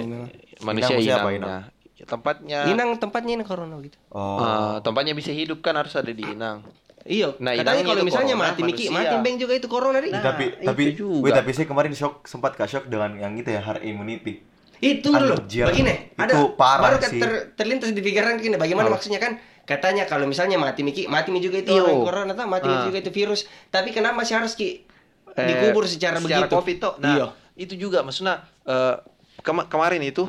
manusia 0.60 0.94
Inang 0.96 1.14
apa, 1.16 1.30
inangnya. 1.30 1.60
Ya, 2.00 2.08
tempatnya 2.08 2.58
Inang 2.66 2.96
tempatnya 2.96 3.36
ini 3.36 3.44
corona 3.44 3.76
gitu. 3.78 4.00
Oh. 4.08 4.40
eh, 4.40 4.76
tempatnya 4.80 5.12
bisa 5.12 5.28
hidup 5.30 5.60
kan 5.60 5.76
harus 5.76 5.92
ada 5.92 6.08
di 6.08 6.24
Inang. 6.24 6.64
Iya, 7.00 7.32
Nah, 7.38 7.52
katanya 7.54 7.80
kalau 7.82 8.02
misalnya 8.02 8.34
corona, 8.34 8.52
mati 8.52 8.60
Miki, 8.62 8.84
mati 8.88 9.14
Beng 9.18 9.36
juga 9.36 9.52
itu 9.52 9.68
corona 9.68 10.00
nih. 10.00 10.12
Nah, 10.12 10.20
tapi 10.22 10.44
itu 10.50 10.64
tapi 10.64 10.82
juga. 10.94 11.20
wait, 11.22 11.32
tapi 11.34 11.50
saya 11.52 11.66
kemarin 11.66 11.92
shock 11.92 12.24
sempat 12.24 12.52
kak 12.54 12.66
shock 12.66 12.84
dengan 12.86 13.12
yang 13.14 13.32
itu 13.34 13.48
ya 13.48 13.60
herd 13.60 13.80
immunity. 13.82 14.40
Itu 14.78 15.08
dulu. 15.10 15.36
Begini, 15.44 16.12
ada 16.14 16.28
itu 16.30 16.56
parah 16.56 16.80
baru 16.86 16.96
ke- 16.98 17.08
sih. 17.10 17.20
ter- 17.20 17.52
terlintas 17.54 17.88
di 17.90 18.00
pikiran 18.00 18.36
gini, 18.36 18.56
bagaimana 18.56 18.88
Apa? 18.88 18.96
maksudnya 18.96 19.16
kan? 19.16 19.36
Katanya 19.62 20.04
kalau 20.04 20.24
misalnya 20.24 20.56
mati 20.56 20.80
Miki, 20.80 21.04
mati 21.04 21.28
Mi 21.28 21.38
juga 21.38 21.56
itu 21.58 21.68
Iyo. 21.70 21.84
orang 21.84 22.00
corona 22.02 22.32
tuh, 22.34 22.44
mati 22.46 22.64
Mi 22.64 22.74
Ah. 22.74 22.82
juga 22.82 22.96
itu 22.98 23.10
virus. 23.10 23.44
Tapi 23.66 23.92
kenapa 23.92 24.16
masih 24.16 24.36
harus 24.36 24.52
Ki 24.52 24.88
Eh, 25.30 25.46
dikubur 25.46 25.84
secara, 25.84 26.16
begitu? 26.18 26.48
covid 26.50 26.76
tuh. 26.78 26.92
Nah, 26.98 27.12
Iya. 27.12 27.26
itu 27.56 27.76
juga 27.78 28.00
maksudnya 28.00 28.40
eh, 28.62 28.96
kema- 29.40 29.66
kemarin 29.66 30.00
itu 30.00 30.28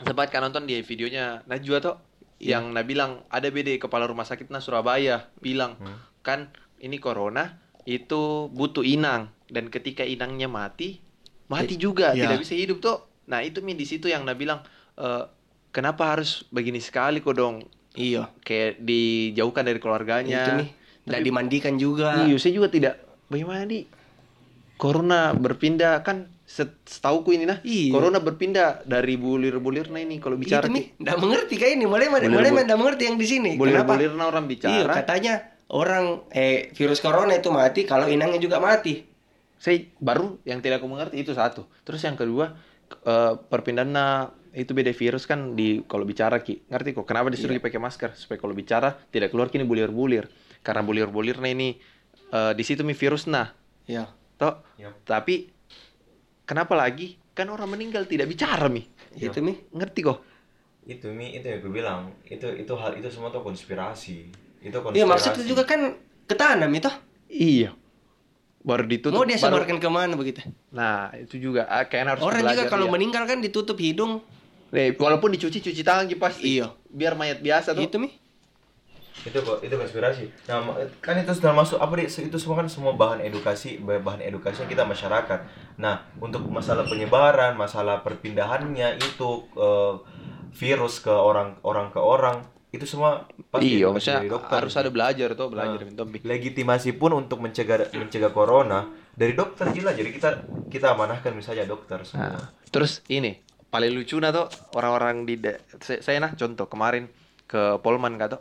sempat 0.00 0.28
kan 0.28 0.40
nonton 0.40 0.64
di 0.64 0.78
videonya 0.78 1.42
Najwa 1.44 1.78
tuh 1.80 1.96
Iya. 2.38 2.62
yang 2.62 2.70
nah 2.70 2.86
bilang 2.86 3.26
ada 3.26 3.50
BD 3.50 3.82
kepala 3.82 4.06
rumah 4.06 4.22
sakit 4.22 4.46
nah 4.48 4.62
Surabaya 4.62 5.26
bilang 5.38 5.74
Hmm. 5.74 5.98
kan 6.22 6.38
ini 6.78 7.02
corona 7.02 7.58
itu 7.82 8.46
butuh 8.48 8.86
inang 8.86 9.26
dan 9.50 9.66
ketika 9.66 10.06
inangnya 10.06 10.46
mati 10.46 11.02
mati 11.50 11.74
juga 11.74 12.14
Iya. 12.14 12.30
tidak 12.30 12.38
bisa 12.46 12.54
hidup 12.54 12.78
tuh. 12.78 12.98
Nah, 13.26 13.42
itu 13.42 13.58
mi 13.60 13.72
di 13.72 13.84
situ 13.84 14.06
yang 14.06 14.22
nah 14.22 14.32
bilang 14.32 14.62
eh, 14.94 15.24
kenapa 15.68 16.14
harus 16.14 16.46
begini 16.48 16.78
sekali 16.78 17.18
kok 17.18 17.34
dong 17.34 17.66
Iya. 17.92 18.30
kayak 18.40 18.78
dijauhkan 18.80 19.66
dari 19.66 19.82
keluarganya. 19.82 20.44
Itu 20.46 20.52
nih. 20.62 20.70
Tidak 21.08 21.22
dimandikan 21.24 21.74
juga. 21.74 22.22
Iya, 22.22 22.36
saya 22.36 22.52
juga 22.54 22.68
tidak. 22.70 22.94
Bagaimana 23.26 23.64
di 23.64 23.82
Corona 24.76 25.34
berpindah 25.34 26.06
kan 26.06 26.30
setauku 26.48 27.36
ini 27.36 27.44
nah. 27.44 27.60
Iya. 27.60 27.92
Corona 27.92 28.24
berpindah 28.24 28.88
dari 28.88 29.20
bulir-bulir 29.20 29.92
nah 29.92 30.00
ini 30.00 30.16
kalau 30.16 30.40
bicara 30.40 30.64
Itu 30.64 30.72
nih, 30.72 30.84
nggak 30.96 31.16
mengerti 31.20 31.54
kayak 31.60 31.72
ini. 31.76 31.84
Mulai 31.84 32.08
mulai 32.08 32.26
mulai 32.26 32.50
nggak 32.64 32.80
mengerti 32.80 33.02
yang 33.04 33.20
di 33.20 33.26
sini. 33.28 33.50
Kenapa? 33.54 33.92
bulir-bulir 33.92 34.12
nah 34.16 34.26
orang 34.32 34.48
Iya, 34.48 34.52
bicara. 34.56 34.92
katanya 34.96 35.34
orang 35.68 36.24
eh 36.32 36.72
virus 36.72 37.04
corona 37.04 37.36
itu 37.36 37.52
mati 37.52 37.84
kalau 37.84 38.08
inangnya 38.08 38.40
juga 38.40 38.56
mati. 38.58 39.04
Saya 39.60 39.84
baru 40.00 40.40
yang 40.48 40.64
tidak 40.64 40.80
aku 40.80 40.88
mengerti 40.88 41.20
itu 41.20 41.36
satu. 41.36 41.68
Terus 41.84 42.00
yang 42.00 42.16
kedua 42.16 42.56
eh, 43.04 43.32
perpindahan 43.36 43.90
nah, 43.92 44.32
itu 44.56 44.72
beda 44.72 44.90
virus 44.96 45.28
kan 45.28 45.52
di 45.52 45.84
kalau 45.84 46.08
bicara 46.08 46.40
ki 46.40 46.64
ngerti 46.66 46.96
kok 46.96 47.04
kenapa 47.04 47.28
disuruh 47.28 47.52
Iya. 47.52 47.60
pakai 47.60 47.76
masker 47.78 48.10
supaya 48.16 48.40
kalau 48.40 48.56
bicara 48.56 48.96
tidak 49.12 49.28
keluar 49.28 49.52
kini 49.52 49.68
bulir-bulir 49.68 50.24
karena 50.64 50.80
bulir-bulir 50.80 51.36
nah 51.36 51.52
ini 51.52 51.76
eh, 52.32 52.52
di 52.56 52.64
situ 52.64 52.80
mi 52.80 52.96
virus 52.96 53.28
nah 53.28 53.52
Iya. 53.84 54.08
toh 54.34 54.64
Yap. 54.80 55.04
tapi 55.04 55.52
kenapa 56.48 56.72
lagi 56.72 57.20
kan 57.30 57.46
orang 57.46 57.68
meninggal 57.68 58.02
tidak 58.02 58.26
bicara 58.26 58.66
mi 58.66 58.88
Iya. 59.12 59.28
Itu 59.28 59.38
mi. 59.40 59.52
ngerti 59.70 60.00
kok 60.02 60.18
Itu 60.82 61.10
mi 61.10 61.30
itu 61.30 61.44
yang 61.44 61.60
gue 61.60 61.68
bilang 61.70 62.00
itu 62.24 62.48
itu 62.48 62.72
hal 62.72 62.96
itu 62.96 63.06
semua 63.08 63.28
tuh 63.28 63.42
konspirasi. 63.42 64.32
Itu 64.58 64.80
konspirasi. 64.80 64.96
Iya 64.96 65.04
maksudnya 65.04 65.44
juga 65.44 65.62
kan 65.62 65.80
ketanam 66.24 66.72
itu. 66.72 66.88
iya 67.28 67.76
baru 68.58 68.84
ditutup 68.84 69.14
Mau 69.14 69.22
dia 69.22 69.36
baru- 69.36 69.60
sebarkan 69.62 69.76
ke 69.76 69.88
mana 69.88 70.12
begitu? 70.12 70.40
nah 70.70 71.12
itu 71.14 71.36
juga 71.38 71.64
ah, 71.66 71.84
kayaknya 71.84 72.16
harus 72.16 72.22
Orang 72.22 72.40
juga 72.42 72.64
kalau 72.66 72.84
dia. 72.84 72.94
meninggal 72.94 73.22
kan 73.24 73.38
ditutup 73.38 73.76
hidung. 73.76 74.24
Eh, 74.68 74.92
walaupun 74.94 75.28
dicuci 75.30 75.60
cuci 75.62 75.80
tangan 75.80 76.04
pasti 76.16 76.56
Iya. 76.56 76.72
biar 76.86 77.14
mayat 77.14 77.38
biasa 77.38 77.72
tuh 77.72 77.80
Itu 77.82 77.96
mi. 77.98 78.12
Itu 79.24 79.34
kok 79.34 79.58
itu 79.60 79.74
konspirasi. 79.74 80.24
Nah 80.46 80.62
kan 80.98 81.16
itu 81.16 81.32
sudah 81.32 81.50
masuk 81.50 81.78
apa 81.78 81.92
deh 81.94 82.06
itu 82.06 82.36
semua 82.36 82.56
kan 82.58 82.66
semua 82.66 82.92
bahan 82.92 83.18
edukasi 83.20 83.78
bah- 83.78 83.98
bahan 83.98 84.22
edukasi 84.22 84.62
kita 84.64 84.82
masyarakat. 84.82 85.40
Nah 85.76 86.06
untuk 86.18 86.46
masalah 86.46 86.84
penyebaran 86.84 87.54
masalah 87.54 88.02
perpindahannya 88.02 88.96
itu 88.96 89.28
eh, 89.54 89.94
virus 90.54 91.00
ke 91.00 91.10
orang 91.12 91.58
orang 91.62 91.90
ke 91.90 92.00
orang 92.00 92.40
itu 92.68 92.84
semua 92.84 93.24
pasti 93.48 93.80
iya 93.80 93.88
maksudnya 93.88 94.20
dari 94.20 94.28
dokter. 94.28 94.56
harus 94.60 94.74
ada 94.76 94.90
belajar 94.92 95.28
tuh 95.32 95.48
belajar 95.48 95.80
Nah, 95.88 96.04
topik. 96.04 96.20
legitimasi 96.20 96.90
pun 96.94 97.16
untuk 97.16 97.40
mencegah 97.40 97.88
mencegah 97.96 98.28
corona 98.28 98.84
dari 99.16 99.32
dokter 99.32 99.72
gila. 99.72 99.96
Jadi 99.96 100.10
kita 100.12 100.30
kita 100.68 100.92
amanahkan 100.92 101.32
misalnya 101.32 101.64
dokter 101.64 102.04
semua. 102.04 102.36
Nah, 102.36 102.44
terus 102.68 103.00
ini 103.08 103.40
paling 103.68 103.92
lucu 103.92 104.20
nah 104.20 104.32
tuh 104.32 104.48
orang-orang 104.76 105.24
di 105.24 105.40
saya, 105.80 106.20
nah 106.20 106.32
contoh 106.32 106.68
kemarin 106.68 107.08
ke 107.44 107.80
Polman 107.80 108.20
kata. 108.20 108.36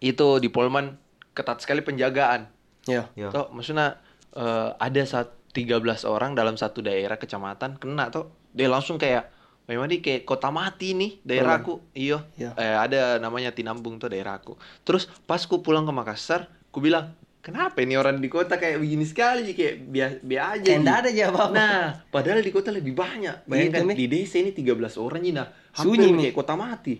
Itu 0.00 0.38
di 0.38 0.48
Polman 0.48 0.94
ketat 1.30 1.58
sekali 1.58 1.80
penjagaan 1.80 2.50
Iya. 2.84 3.04
Ya. 3.12 3.28
Toh, 3.28 3.50
maksudnya 3.50 4.00
eh, 4.30 4.70
ada 4.74 5.02
saat 5.02 5.36
13 5.50 5.76
orang 6.04 6.32
dalam 6.32 6.54
satu 6.54 6.80
daerah 6.80 7.14
kecamatan 7.14 7.76
kena 7.76 8.08
tuh 8.08 8.26
dia 8.50 8.64
langsung 8.66 8.96
kayak 8.96 9.28
memang 9.64 9.84
di 9.86 9.98
kayak 9.98 10.24
kota 10.24 10.48
mati 10.48 10.92
nih 10.92 11.20
daerahku 11.20 11.84
iya 11.92 12.24
Iya. 12.34 12.50
eh, 12.54 12.76
ada 12.78 13.00
namanya 13.18 13.50
Tinambung 13.50 13.96
tuh 13.96 14.08
daerahku 14.08 14.56
terus 14.82 15.04
pas 15.22 15.40
ku 15.42 15.58
pulang 15.58 15.82
ke 15.82 15.92
Makassar 15.92 16.40
ku 16.66 16.78
bilang 16.78 17.12
kenapa 17.38 17.76
ini 17.78 17.92
orang 17.94 18.16
di 18.16 18.26
kota 18.26 18.56
kayak 18.56 18.76
begini 18.78 19.04
sekali 19.04 19.52
kayak 19.52 19.74
biasa 19.84 20.14
biasa 20.22 20.48
aja 20.50 20.62
Kayak 20.62 20.64
Ji." 20.70 20.82
nggak 20.82 20.98
ada 20.98 21.10
jawab. 21.12 21.48
nah 21.50 21.80
padahal 22.08 22.40
di 22.40 22.48
kota 22.50 22.70
lebih 22.70 22.92
banyak 22.94 23.44
bayangkan 23.44 23.82
Iya, 23.82 23.88
Mi. 23.88 23.94
di 23.94 24.06
desa 24.06 24.36
ini 24.38 24.50
13 24.50 24.64
orang 24.96 25.22
ini 25.22 25.32
nah 25.34 25.48
hampir 25.74 25.84
Sunyi, 26.00 26.22
kayak 26.22 26.36
kota 26.36 26.54
mati 26.54 26.94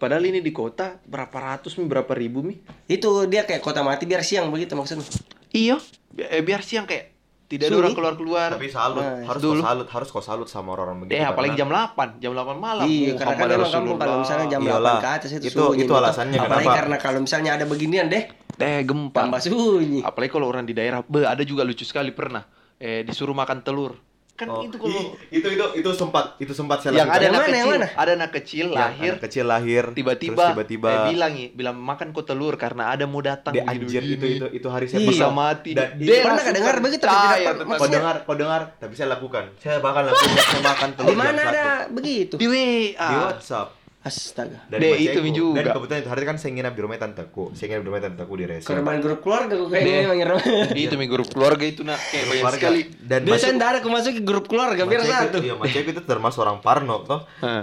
padahal 0.00 0.24
ini 0.24 0.40
di 0.40 0.50
kota 0.50 0.96
berapa 0.98 1.30
ratus 1.30 1.76
mi 1.76 1.84
berapa 1.84 2.08
ribu 2.10 2.40
mi 2.40 2.56
Itu 2.86 3.28
dia 3.28 3.44
kayak 3.44 3.60
kota 3.60 3.80
mati 3.80 4.02
biar 4.02 4.20
siang 4.20 4.48
begitu 4.48 4.72
maksudnya. 4.72 5.04
Iya, 5.50 5.76
bi- 6.08 6.24
eh, 6.24 6.40
biar 6.40 6.60
siang 6.60 6.84
kayak 6.84 7.12
tidak 7.46 7.66
ada 7.66 7.72
Sunyi. 7.72 7.82
orang 7.82 7.94
keluar-keluar. 7.94 8.48
tapi 8.52 8.70
salut 8.70 9.02
Nah, 9.02 9.26
harus 9.26 9.42
dulu. 9.42 9.58
salut 9.60 9.88
harus 9.88 10.08
kau 10.08 10.22
salut 10.22 10.46
sama 10.46 10.70
orang-orang 10.70 11.02
begitu 11.04 11.18
Eh, 11.18 11.24
apalagi 11.24 11.54
jam 11.54 11.66
8, 11.66 12.16
jam 12.16 12.30
8 12.30 12.56
malam. 12.56 12.86
Iya, 12.86 13.12
karena 13.12 13.26
kan 13.26 13.26
Muhammad 13.42 13.50
emang 13.52 13.72
kamu 13.72 13.92
kalau 13.98 14.16
misalnya 14.18 14.46
jam 14.48 14.60
Iyalah. 14.62 14.96
8 14.96 14.96
ke 14.96 15.08
atas 15.12 15.30
itu, 15.32 15.44
Itu- 15.44 15.58
sunyi 15.60 15.76
itu 15.76 15.82
gitu. 15.84 15.92
alasannya 15.92 16.38
Apalagi 16.38 16.62
kenapa. 16.62 16.78
karena 16.78 16.96
kalau 16.96 17.18
misalnya 17.20 17.50
ada 17.52 17.64
beginian 17.66 18.06
deh, 18.06 18.24
Eh, 18.56 18.80
gempa. 18.82 19.18
tambah 19.20 19.40
sunyi. 19.40 20.00
Apalagi 20.00 20.30
kalau 20.30 20.46
orang 20.46 20.62
di 20.62 20.72
daerah, 20.72 21.02
be, 21.02 21.24
ada 21.24 21.42
juga 21.42 21.60
lucu 21.60 21.82
sekali 21.82 22.08
pernah. 22.10 22.46
Eh, 22.76 23.02
disuruh 23.02 23.34
makan 23.34 23.60
telur. 23.60 23.98
Kan 24.40 24.48
Oh, 24.48 24.64
itu 24.64 24.72
kalau 24.74 25.12
itu 25.28 25.46
itu 25.46 25.64
itu 25.76 25.90
sempat 25.92 26.40
itu 26.40 26.48
sempat 26.50 26.80
saya 26.80 26.96
yang 26.96 27.06
ada 27.06 27.20
anak 27.22 27.44
mana, 27.44 27.44
yang 27.46 27.52
kecil, 27.60 27.68
mana? 27.76 27.88
ada 27.92 28.10
anak 28.14 28.30
kecil 28.32 28.66
Yang 28.66 28.80
lahir 28.80 29.12
anak 29.12 29.22
kecil 29.22 29.44
lahir 29.44 29.84
tiba-tiba 29.92 30.44
tiba-tiba 30.48 30.88
eh, 30.88 31.04
bilang 31.06 31.32
ih, 31.36 31.48
bilang 31.52 31.76
makan 31.76 32.08
kok 32.10 32.24
telur 32.24 32.56
karena 32.56 32.88
ada 32.88 33.04
mau 33.04 33.20
datang 33.20 33.52
dia 33.52 33.62
anjir 33.62 34.00
itu 34.00 34.26
itu 34.32 34.46
itu 34.50 34.66
hari 34.66 34.88
saya 34.88 35.04
bisa 35.04 35.28
mati. 35.30 35.76
Dan- 35.76 35.92
Dia 35.94 36.24
Pernah 36.24 36.40
nggak 36.40 36.56
dengar 36.56 36.76
begitu? 36.80 37.04
percaya 37.04 37.48
Tidak 37.52 37.68
kau 37.70 37.86
dengar 37.86 38.16
kau 38.24 38.34
dengar 38.34 38.60
tapi 38.74 38.92
saya 38.94 39.08
lakukan 39.10 39.44
saya 39.56 39.76
bahkan 39.78 40.02
lakukan 40.04 40.32
saya 40.40 40.62
makan 40.64 40.88
telur 40.96 41.06
Di 41.06 41.14
mana 41.14 41.40
ada 41.44 41.64
begitu? 41.90 42.34
di 42.34 42.46
di 42.48 42.56
WA. 42.96 43.10
WhatsApp 43.28 43.68
Astaga. 44.00 44.64
dari 44.66 44.80
Deh, 44.82 44.96
itu 45.06 45.20
mi 45.20 45.28
juga. 45.30 45.60
dan 45.60 45.72
kebetulan 45.72 46.00
itu 46.00 46.08
hari 46.08 46.24
kan 46.24 46.34
saya 46.34 46.50
nginap 46.50 46.72
di 46.72 46.80
rumah 46.80 46.96
tanteku 46.96 47.52
saya 47.52 47.66
nginap 47.68 47.82
di 47.82 47.88
rumah 47.88 48.00
tanteku 48.00 48.32
di 48.32 48.44
Resi 48.44 48.64
Korban 48.64 48.96
grup 48.98 49.20
keluarga 49.20 49.52
Deh. 49.52 49.68
kayaknya 49.68 49.92
memang 50.00 50.16
ngira. 50.16 50.34
itu 50.84 50.94
mi 50.94 51.06
grup 51.06 51.28
keluarga 51.28 51.60
itu 51.62 51.80
nak 51.82 52.00
kayak 52.00 52.24
banyak 52.24 52.40
Keluarga. 52.40 52.60
sekali. 52.62 52.80
dan 52.98 53.20
Biasanya 53.20 53.36
masuk 53.36 53.52
nggak 53.54 53.68
ada 53.68 53.78
aku 53.78 53.88
masuk 53.90 54.10
ke 54.10 54.22
grup 54.22 54.44
keluarga 54.46 54.82
biar 54.82 55.00
satu. 55.02 55.36
itu- 55.36 55.42
Iya, 55.42 55.54
macekku 55.54 55.90
itu 55.90 56.02
termasuk 56.02 56.40
orang 56.40 56.58
Parno 56.58 56.96
toh. 57.02 57.20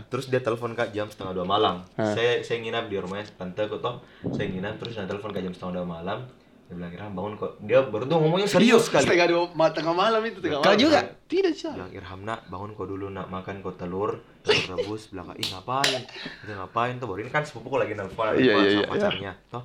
Terus 0.08 0.26
dia 0.28 0.40
telepon 0.40 0.72
kak 0.72 0.90
jam 0.92 1.08
setengah 1.08 1.34
dua 1.34 1.46
malam. 1.48 1.82
Saya 1.96 2.40
saya 2.40 2.58
nginap 2.60 2.86
di 2.86 2.96
rumahnya 2.96 3.34
tanteku 3.34 3.78
toh. 3.78 4.06
Saya 4.28 4.46
nginap 4.48 4.78
terus 4.78 4.94
dia 4.94 5.04
telepon 5.04 5.32
kak 5.32 5.42
jam 5.42 5.52
setengah 5.52 5.74
dua 5.76 5.88
malam. 5.90 6.20
Dia 6.68 6.76
bilang 6.76 6.92
Irham 6.92 7.12
bangun 7.12 7.34
kok. 7.36 7.52
Dia 7.62 7.80
baru 7.82 8.04
tuh 8.04 8.18
ngomongnya 8.18 8.44
serius 8.46 8.84
sekali. 8.86 9.08
Setengah 9.08 9.28
dua, 9.28 9.44
ma- 9.52 9.72
tengah 9.72 9.96
malam 9.96 10.20
itu 10.22 10.38
tengah 10.38 10.60
Kau 10.60 10.68
malam. 10.68 10.80
juga? 10.80 11.00
Tidak 11.26 11.54
sih. 11.54 11.72
bilang 11.72 11.92
Irham 11.92 12.22
nak 12.22 12.40
bangun 12.46 12.72
kok 12.74 12.86
dulu 12.86 13.08
nak 13.08 13.28
makan 13.28 13.60
kok 13.60 13.76
telur 13.78 14.12
telur 14.42 14.66
rebus 14.74 15.08
bilang 15.08 15.32
ih 15.34 15.48
ngapain 15.50 16.00
itu 16.42 16.52
ngapain 16.52 16.96
tuh 16.96 17.06
baru 17.06 17.20
ini 17.20 17.30
kan 17.30 17.44
sepupuku 17.44 17.76
lagi 17.78 17.94
nelfon 17.94 18.26
lagi 18.26 18.40
Iya, 18.42 18.54
iya, 18.54 18.64
sama 18.64 18.80
iya. 18.80 18.88
pacarnya 18.88 19.32
toh 19.48 19.64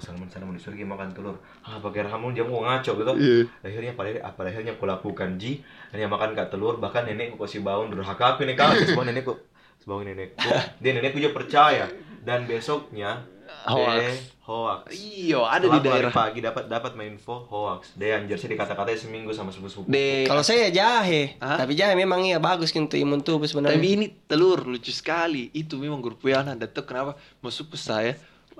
sama 0.00 0.24
sana 0.26 0.42
mau 0.42 0.50
disuruh 0.50 0.74
makan 0.74 1.12
telur 1.12 1.36
ah 1.60 1.76
pakai 1.78 2.02
Irham 2.02 2.24
dia 2.30 2.42
mau 2.42 2.60
ngaco 2.60 2.90
gitu 2.94 3.12
Iya. 3.14 3.44
akhirnya 3.62 3.92
pada 3.94 4.10
apa 4.22 4.40
akhirnya 4.42 4.72
aku 4.72 4.84
lakukan 4.84 5.36
ji 5.36 5.60
hanya 5.92 6.08
makan 6.08 6.32
kak 6.32 6.48
telur 6.48 6.76
bahkan 6.76 7.04
nenekku 7.04 7.36
kasih 7.36 7.60
bangun 7.60 7.92
durhaka 7.92 8.34
aku 8.34 8.42
nih 8.42 8.56
kak 8.56 8.74
semua 8.82 9.04
nenekku 9.04 9.36
sebangun 9.78 10.08
nenekku 10.08 10.40
dia 10.82 10.90
nenekku 10.90 11.20
juga 11.20 11.36
percaya 11.36 11.84
dan 12.24 12.42
besoknya 12.44 13.22
Hoax. 13.48 13.98
eh, 13.98 14.16
hoax 14.42 14.80
Iya, 14.90 15.40
ada 15.42 15.60
di 15.62 15.68
Setelah 15.70 15.82
daerah. 15.82 16.12
pagi 16.12 16.38
dapat 16.38 16.64
dapat 16.66 16.92
main 16.94 17.12
info 17.12 17.44
hoax 17.44 17.92
dia 17.94 18.16
anjir 18.16 18.34
sih 18.34 18.46
dikata-katain 18.46 18.96
seminggu 18.98 19.30
sama 19.30 19.48
sepupu-sepupu 19.48 19.86
De, 19.86 20.24
Kalau 20.24 20.40
saya 20.42 20.68
jahe, 20.68 21.36
Hah? 21.38 21.56
tapi 21.58 21.72
jahe 21.72 21.92
memang 21.94 22.20
iya 22.22 22.36
bagus 22.38 22.72
untuk 22.72 22.96
imun 22.96 23.18
tubuh 23.18 23.44
sebenarnya. 23.44 23.74
tapi 23.74 23.88
ini 23.90 24.06
telur 24.22 24.62
lucu 24.62 24.90
sekali. 24.90 25.48
Itu 25.50 25.76
memang 25.76 25.98
grup 25.98 26.20
WA 26.20 26.40
nah, 26.42 26.54
dan 26.54 26.66
tahu 26.66 26.84
kenapa 26.86 27.12
masuk 27.38 27.72
ke 27.72 27.78
saya 27.78 28.14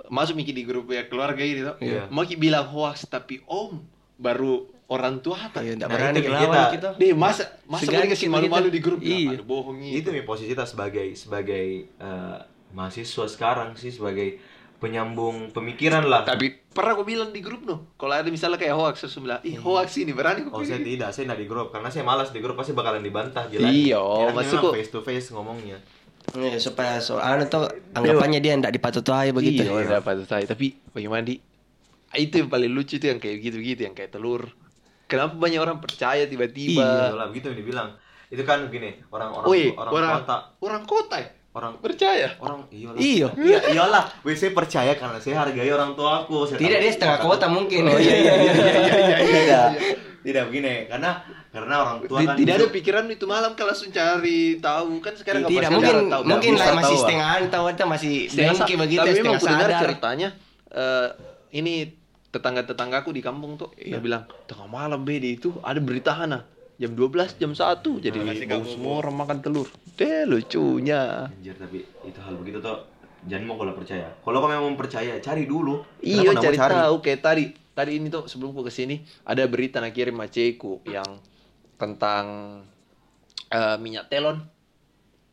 masuk 0.07 0.33
mikir 0.33 0.51
di 0.51 0.63
grup 0.63 0.85
WA 0.85 1.03
keluarga 1.03 1.39
ini 1.39 1.61
tuh. 1.63 1.77
Iya. 1.79 2.07
Mau 2.07 2.23
ki 2.23 2.35
bilang 2.35 2.65
hoax 2.65 3.05
tapi 3.05 3.41
om 3.45 3.77
baru 4.15 4.63
orang 4.87 5.19
tua 5.19 5.37
apa? 5.43 5.59
Nggak 5.59 5.77
Nah, 5.79 5.87
berani 5.87 6.17
itu 6.17 6.29
kita- 6.29 6.71
kita. 6.71 6.89
Deh, 6.95 7.13
masa 7.13 7.45
masa 7.63 7.85
kasih 7.85 8.25
kita 8.25 8.31
malu-malu 8.31 8.67
gitu. 8.67 8.75
di 8.75 8.81
grup? 8.81 8.99
Iya. 8.99 9.17
Iya. 9.31 9.43
bohong 9.43 9.77
itu 9.79 10.07
nih 10.07 10.23
posisi 10.23 10.49
kita 10.49 10.63
sebagai 10.63 11.13
sebagai 11.13 11.65
eh, 11.91 12.37
mahasiswa 12.69 13.25
sekarang 13.27 13.73
sih 13.73 13.89
sebagai 13.89 14.37
penyambung 14.79 15.51
pemikiran 15.51 16.07
lah. 16.07 16.23
Tapi 16.23 16.55
pernah 16.71 16.95
aku 16.95 17.03
bilang 17.03 17.29
di 17.29 17.43
grup 17.43 17.67
no, 17.67 17.91
kalau 17.99 18.15
ada 18.15 18.31
misalnya 18.31 18.55
kayak 18.55 18.73
hoax 18.73 19.03
terus 19.03 19.19
bilang, 19.19 19.43
ih 19.43 19.59
hoax 19.59 19.99
ini 19.99 20.15
berani 20.15 20.47
Oh 20.47 20.55
aku 20.55 20.63
saya 20.63 20.79
pilih." 20.79 20.95
tidak, 20.95 21.09
saya 21.11 21.23
tidak 21.27 21.39
di 21.43 21.47
grup 21.51 21.67
karena 21.69 21.91
saya 21.91 22.07
malas 22.07 22.31
di 22.31 22.39
grup 22.39 22.55
pasti 22.55 22.71
bakalan 22.71 23.03
dibantah 23.03 23.45
jelas. 23.51 23.67
Iya, 23.69 23.99
Enak 23.99 24.33
maksud 24.39 24.55
memang 24.55 24.63
kok- 24.63 24.75
face 24.79 24.89
to 24.89 24.99
face 25.03 25.27
ngomongnya. 25.35 25.77
Ya, 26.29 26.55
supaya 26.61 27.01
soalnya 27.01 27.49
tuh 27.49 27.65
anggapannya 27.91 28.39
dia 28.39 28.53
ndak 28.55 28.71
dipatutai 28.71 29.33
begitu. 29.35 29.65
Iya, 29.65 29.99
dapat 29.99 30.23
saya. 30.29 30.45
Tapi 30.45 30.77
bagaimana 30.93 31.25
di 31.25 31.41
itu 32.17 32.35
yang 32.41 32.49
paling 32.49 32.71
lucu 32.73 32.97
tuh 32.97 33.09
yang 33.11 33.19
kayak 33.21 33.37
gitu-gitu, 33.41 33.85
yang 33.85 33.93
kayak 33.93 34.13
telur. 34.15 34.49
Kenapa 35.09 35.33
banyak 35.37 35.57
orang 35.57 35.81
percaya 35.81 36.25
Iya 36.25 36.29
tiba-tiba? 36.29 37.17
lah 37.17 37.27
begitu 37.33 37.49
yang 37.49 37.59
dibilang. 37.59 37.89
Itu 38.29 38.45
kan 38.45 38.69
gini, 38.69 38.93
orang-orang 39.09 39.47
Wih, 39.49 39.73
orang, 39.73 39.89
orang 39.93 40.09
kota, 40.21 40.37
orang 40.61 40.83
kota 40.85 41.15
ya? 41.17 41.29
Orang 41.53 41.73
percaya. 41.81 42.37
orang 42.39 42.69
iyalah. 42.69 42.99
Iya. 42.99 43.27
Iya, 43.35 43.59
iyalah. 43.73 44.03
Saya 44.37 44.51
percaya 44.53 44.91
karena 44.93 45.17
saya 45.17 45.35
hargai 45.41 45.69
orang 45.73 45.97
tua 45.97 46.25
aku. 46.25 46.45
Saya 46.45 46.61
Tidak 46.61 46.79
dia 46.79 46.91
setengah 46.93 47.17
kota 47.19 47.45
mungkin. 47.49 47.89
Oh 47.89 47.99
iya 47.99 48.15
iya 48.15 48.33
iya 48.37 48.53
iya 48.53 48.73
iya. 48.73 48.97
iya. 49.01 49.17
Tidak. 49.23 49.67
Tidak 50.19 50.43
begini, 50.51 50.83
karena 50.91 51.23
karena 51.49 51.75
orang 51.81 51.97
tua 52.05 52.21
kan 52.21 52.35
Tidak 52.37 52.53
ada 52.53 52.67
pikiran 52.69 53.05
itu 53.09 53.25
malam 53.25 53.57
kalau 53.57 53.73
langsung 53.73 53.89
cari 53.89 54.61
tahu 54.61 55.01
kan 55.01 55.13
sekarang 55.17 55.41
nggak 55.47 55.51
Tidak 55.55 55.63
pasti 55.65 55.75
mungkin 55.79 55.97
tahu. 56.05 56.21
mungkin 56.27 56.53
lah 56.53 56.67
masih 56.77 56.83
tahu, 56.83 56.93
ah. 56.93 57.01
setengah 57.01 57.29
tahu 57.49 57.65
atau 57.73 57.87
masih 57.89 58.13
dengki 58.29 58.73
begitu 58.77 59.07
Tapi 59.09 59.19
memang 59.25 59.41
sadar. 59.41 59.79
ceritanya 59.81 60.29
eh, 60.69 61.07
ini 61.57 61.89
tetangga-tetanggaku 62.29 63.09
di 63.09 63.21
kampung 63.25 63.57
tuh 63.57 63.73
dia 63.73 63.97
bilang 63.97 64.29
tengah 64.45 64.69
malam 64.69 65.01
bede 65.01 65.41
itu 65.41 65.49
ada 65.65 65.81
berita 65.81 66.13
hana 66.13 66.45
jam 66.77 66.93
12 66.93 67.41
jam 67.41 67.51
1 67.57 67.81
jadi 68.05 68.17
bau 68.45 68.63
semua 68.69 68.93
orang 69.01 69.15
makan 69.17 69.37
telur 69.41 69.67
deh 69.99 70.23
lucunya 70.23 71.27
Anjir, 71.27 71.59
tapi 71.59 71.83
itu 72.07 72.19
hal 72.23 72.39
begitu 72.39 72.63
tuh 72.63 72.87
jangan 73.27 73.51
mau 73.51 73.59
kalau 73.59 73.75
percaya. 73.75 74.07
Kalau 74.23 74.39
kau 74.39 74.47
memang 74.47 74.79
percaya, 74.79 75.19
cari 75.19 75.43
dulu. 75.43 75.83
iya 75.99 76.31
cari 76.39 76.55
mau 76.55 76.71
tahu 76.71 76.95
kayak 77.03 77.19
tadi 77.19 77.45
tadi 77.75 77.99
ini 77.99 78.07
tuh 78.07 78.31
sebelum 78.31 78.55
aku 78.55 78.67
ke 78.67 78.71
sini 78.71 79.03
ada 79.27 79.43
berita 79.47 79.83
nak 79.83 79.91
kirim 79.91 80.15
maceku 80.15 80.79
yang 80.87 81.19
tentang 81.75 82.23
eh, 83.51 83.75
minyak 83.79 84.07
telon 84.07 84.47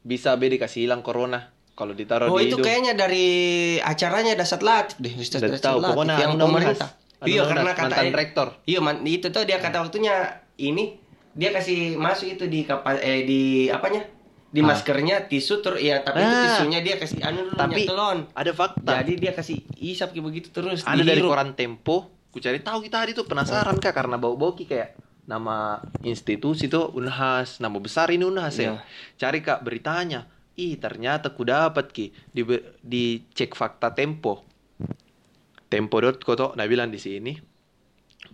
bisa 0.07 0.39
bede 0.39 0.59
kasih 0.59 0.87
hilang 0.87 1.03
corona 1.03 1.51
kalau 1.75 1.93
ditaruh 1.93 2.31
Oh 2.31 2.39
di 2.39 2.49
itu 2.49 2.57
hidung. 2.57 2.67
kayaknya 2.67 2.93
dari 2.95 3.27
acaranya 3.83 4.33
Dasar 4.39 4.63
Latif 4.63 4.97
deh, 4.97 5.13
Ustaz 5.19 5.43
Dasar 5.43 5.61
tahu, 5.61 5.79
Latif 5.83 5.91
pokoknya 5.93 6.15
yang 6.19 6.33
pemerintah. 6.39 6.91
Anu 7.21 7.27
Iya 7.27 7.43
karena 7.49 7.73
kata 7.73 7.97
mantan 7.97 8.13
rektor. 8.13 8.49
Iya 8.69 8.81
man, 8.85 8.97
itu 9.05 9.29
tuh 9.33 9.43
dia 9.49 9.59
kata 9.61 9.85
waktunya 9.85 10.41
ini 10.57 10.97
dia 11.37 11.53
kasih 11.53 12.01
masuk 12.01 12.41
itu 12.41 12.45
di 12.49 12.65
kapal 12.65 12.97
eh 13.01 13.29
di 13.29 13.69
apanya? 13.69 14.16
Di 14.57 14.65
Ah. 14.65 14.67
maskernya 14.67 15.29
tisu 15.29 15.61
terus 15.61 15.77
ya 15.79 16.01
tapi 16.01 16.19
itu 16.19 16.33
Ah. 16.33 16.43
tisunya 16.49 16.81
dia 16.81 16.97
kasih 16.97 17.21
anu 17.21 17.45
dulu 17.45 17.61
Tapi 17.61 17.83
telon. 17.85 18.19
ada 18.33 18.53
fakta. 18.53 18.93
Jadi 18.97 19.13
dia 19.19 19.33
kasih 19.33 19.61
isap 19.77 20.11
kayak 20.11 20.25
begitu 20.25 20.49
terus 20.49 20.81
ada 20.81 20.97
dari 20.97 21.21
dihirup. 21.21 21.29
koran 21.29 21.53
Tempo 21.53 21.97
ku 22.27 22.39
cari 22.39 22.59
tahu 22.59 22.81
kita 22.81 23.01
tadi 23.01 23.13
tuh 23.13 23.25
penasaran 23.25 23.77
kak 23.77 23.93
karena 23.93 24.17
bau-bau 24.17 24.53
kayak 24.53 24.97
nama 25.25 25.77
institusi 26.03 26.67
tuh 26.67 26.89
Unhas 26.91 27.59
nama 27.59 27.77
besar 27.77 28.09
ini 28.09 28.23
Unhas 28.23 28.57
ya 28.57 28.77
Iya. 28.77 28.81
cari 29.17 29.41
kak 29.41 29.61
beritanya 29.61 30.25
ih 30.55 30.77
ternyata 30.77 31.33
ku 31.33 31.45
dapat 31.45 31.89
ki 31.91 32.13
di 32.31 32.41
di 32.79 33.05
cek 33.27 33.53
fakta 33.53 33.91
Tempo 33.91 34.45
Tempo.co 35.67 36.33
tuh 36.33 36.51
nah 36.55 36.65
bilang 36.65 36.89
di 36.89 36.97
sini 36.97 37.35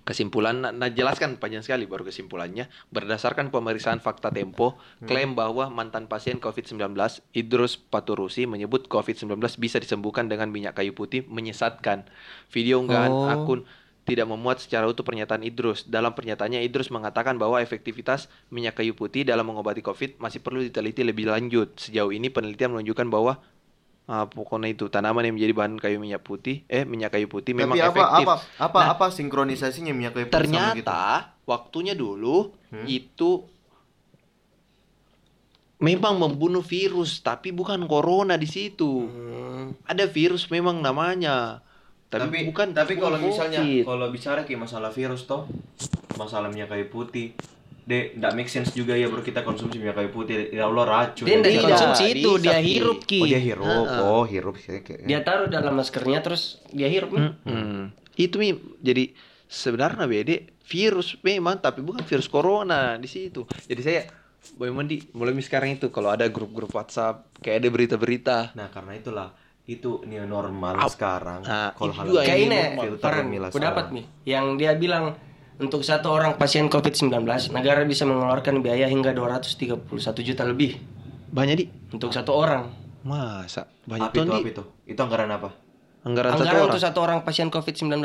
kesimpulan 0.03 0.59
nah, 0.59 0.91
jelaskan 0.91 1.39
panjang 1.39 1.63
sekali 1.63 1.87
baru 1.87 2.03
kesimpulannya 2.03 2.67
berdasarkan 2.91 3.55
pemeriksaan 3.55 4.03
fakta 4.03 4.35
Tempo 4.35 4.75
klaim 5.07 5.39
bahwa 5.39 5.71
mantan 5.71 6.11
pasien 6.11 6.43
COVID-19 6.43 6.91
Idrus 7.33 7.79
Paturusi 7.79 8.51
menyebut 8.51 8.91
COVID-19 8.91 9.39
bisa 9.63 9.79
disembuhkan 9.79 10.27
dengan 10.27 10.51
minyak 10.51 10.75
kayu 10.75 10.91
putih 10.91 11.23
menyesatkan 11.31 12.07
video 12.51 12.83
unggahan 12.83 13.13
Oh. 13.13 13.29
akun 13.29 13.61
tidak 14.03 14.27
memuat 14.27 14.59
secara 14.59 14.91
utuh 14.91 15.07
pernyataan 15.07 15.47
Idrus. 15.47 15.87
Dalam 15.87 16.11
pernyataannya 16.19 16.67
Idrus 16.67 16.91
mengatakan 16.91 17.39
bahwa 17.39 17.63
efektivitas 17.63 18.27
minyak 18.51 18.83
kayu 18.83 18.99
putih 18.99 19.23
dalam 19.23 19.47
mengobati 19.47 19.79
COVID 19.79 20.19
masih 20.19 20.43
perlu 20.43 20.59
diteliti 20.59 21.07
lebih 21.07 21.31
lanjut. 21.31 21.79
Sejauh 21.79 22.11
ini 22.11 22.27
penelitian 22.27 22.75
menunjukkan 22.75 23.07
bahwa 23.07 23.39
ah, 24.05 24.25
pokoknya 24.25 24.69
itu 24.69 24.87
tanaman 24.87 25.23
yang 25.23 25.35
menjadi 25.35 25.53
bahan 25.53 25.75
kayu 25.77 25.99
minyak 25.99 26.21
putih, 26.21 26.63
eh 26.67 26.83
minyak 26.83 27.11
kayu 27.11 27.27
putih 27.27 27.53
memang 27.53 27.75
Tapi 27.75 27.83
apa 27.83 27.93
efektif. 27.93 28.27
apa 28.27 28.35
apa 28.59 28.79
Nah, 28.79 28.89
apa 28.93 29.05
sinkronisasinya 29.09 29.93
minyak 29.93 30.13
kayu 30.13 30.27
putih 30.27 30.39
sama 30.49 30.73
gitu? 30.73 30.85
Ternyata 30.85 31.03
waktunya 31.45 31.95
dulu 31.95 32.51
Hmm? 32.69 32.87
itu 32.87 33.45
memang 35.79 36.15
membunuh 36.17 36.63
virus, 36.63 37.21
tapi 37.21 37.51
bukan 37.51 37.85
corona 37.85 38.35
di 38.35 38.47
situ. 38.47 39.05
Hmm. 39.05 39.75
Ada 39.85 40.07
virus 40.07 40.47
memang 40.47 40.79
namanya. 40.79 41.61
Tapi, 42.07 42.23
tapi 42.23 42.39
bukan 42.45 42.69
tapi 42.71 42.95
kalau 42.95 43.17
misalnya 43.17 43.65
kalau 43.83 44.07
bicara 44.09 44.45
kayak 44.45 44.61
masalah 44.63 44.89
virus 44.89 45.25
toh 45.25 45.49
masalah 46.15 46.53
minyak 46.53 46.69
kayu 46.69 46.87
putih 46.87 47.33
deh 47.83 48.15
nggak 48.15 48.33
make 48.33 48.47
sense 48.47 48.71
juga 48.71 48.95
ya 48.95 49.11
bro 49.11 49.21
kita 49.21 49.43
konsumsi 49.43 49.77
minyak 49.77 49.97
kayu 49.97 50.11
putih 50.11 50.49
ya 50.49 50.65
Allah 50.65 50.85
racun 50.85 51.27
Dia 51.27 51.35
tidak 51.37 51.51
Tidak, 51.51 51.65
konsumsi 51.67 52.05
itu, 52.15 52.31
dia 52.39 52.59
hirup 52.59 52.99
ki. 53.03 53.19
oh 53.19 53.27
dia 53.27 53.41
hirup 53.41 53.67
Ha-ha. 53.85 54.01
oh 54.05 54.25
hirup 54.25 54.55
sih 54.57 54.79
kayak 54.81 55.03
Dia 55.03 55.21
taruh 55.21 55.47
dalam 55.47 55.75
maskernya 55.75 56.23
terus 56.23 56.63
dia 56.69 56.87
hirup 56.87 57.11
nih. 57.11 57.35
Mm-mm. 57.43 57.91
Itu 58.15 58.39
mi 58.39 58.55
jadi 58.79 59.11
sebenarnya 59.45 60.07
bede 60.07 60.37
virus 60.63 61.19
memang 61.21 61.59
tapi 61.59 61.83
bukan 61.83 62.03
virus 62.03 62.27
corona 62.27 62.95
di 62.97 63.07
situ. 63.07 63.43
Jadi 63.67 63.81
saya 63.81 64.03
Boy 64.53 64.71
Mandi 64.71 64.99
mulai 65.13 65.35
sekarang 65.39 65.75
itu 65.75 65.87
kalau 65.89 66.11
ada 66.11 66.27
grup-grup 66.27 66.71
WhatsApp 66.71 67.31
kayak 67.39 67.63
ada 67.63 67.69
berita-berita 67.71 68.39
nah 68.53 68.67
karena 68.69 68.99
itulah 68.99 69.29
itu 69.63 70.03
new 70.03 70.27
normal 70.27 70.75
Ap- 70.77 70.91
sekarang 70.91 71.47
Nah, 71.47 71.71
kalau 71.73 71.95
hal 71.95 72.07
Kayak 72.27 72.39
ini 72.41 72.59
filter 72.75 73.13
aku 73.41 73.59
dapat 73.59 73.87
nih. 73.91 74.05
Yang 74.27 74.45
dia 74.59 74.73
bilang 74.75 75.15
untuk 75.59 75.83
satu 75.83 76.09
orang 76.09 76.35
pasien 76.35 76.67
COVID-19, 76.67 77.13
negara 77.51 77.83
bisa 77.83 78.05
mengeluarkan 78.05 78.61
biaya 78.61 78.87
hingga 78.87 79.13
231 79.13 79.77
juta 80.23 80.43
lebih 80.43 80.81
banyak 81.29 81.55
di 81.55 81.65
untuk 81.91 82.09
satu 82.11 82.33
orang. 82.33 82.69
masa 83.03 83.67
banyak 83.83 84.05
apa 84.05 84.15
itu 84.15 84.23
apa 84.23 84.39
di 84.39 84.43
itu 84.47 84.63
itu 84.87 85.01
anggaran 85.01 85.27
apa 85.27 85.51
anggaran, 86.03 86.31
satu 86.31 86.39
Anggaran 86.39 86.55
orang. 86.57 86.69
untuk 86.69 86.81
satu 86.81 86.99
orang 87.01 87.19
pasien 87.21 87.49
COVID-19. 87.49 87.99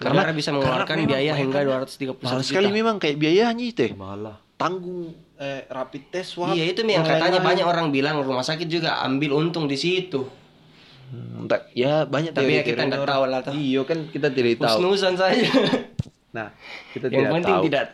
Karena- 0.00 0.16
negara 0.16 0.32
bisa 0.32 0.48
mengeluarkan 0.48 0.96
biaya 1.04 1.36
hingga 1.36 1.60
kan. 1.60 1.84
231 1.84 2.24
Mahal 2.24 2.40
juta. 2.40 2.48
sekali 2.48 2.68
memang 2.70 2.96
kayak 2.96 3.16
biayanya 3.18 3.60
itu. 3.60 3.82
ya. 3.84 3.92
malah 3.92 4.40
Tanggung 4.56 5.12
eh, 5.36 5.68
rapid 5.68 6.08
test 6.08 6.32
swab. 6.32 6.56
Iya 6.56 6.72
itu 6.72 6.80
nih 6.80 6.94
yang 6.94 7.04
katanya 7.04 7.42
banyak 7.42 7.66
orang 7.66 7.90
bilang 7.90 8.16
rumah 8.18 8.40
sakit 8.40 8.64
juga 8.64 8.96
ambil 9.02 9.36
untung 9.36 9.68
di 9.68 9.76
situ. 9.76 10.24
Hmm, 11.04 11.44
entah- 11.44 11.68
ya 11.72 12.06
banyak 12.06 12.32
Tapi 12.32 12.48
ya 12.50 12.62
kita 12.64 12.80
orang. 12.80 13.04
tahu 13.04 13.24
lah. 13.28 13.40
Iya 13.52 13.80
kan 13.84 14.08
kita 14.08 14.32
tidak 14.32 14.56
tahu. 14.56 14.80
Husnusan 14.80 15.20
saja. 15.20 15.44
Nah, 16.34 16.50
kita 16.90 17.06
yang 17.08 17.30
tidak 17.30 17.34
penting 17.38 17.56
tahu. 17.56 17.64
tidak 17.70 17.86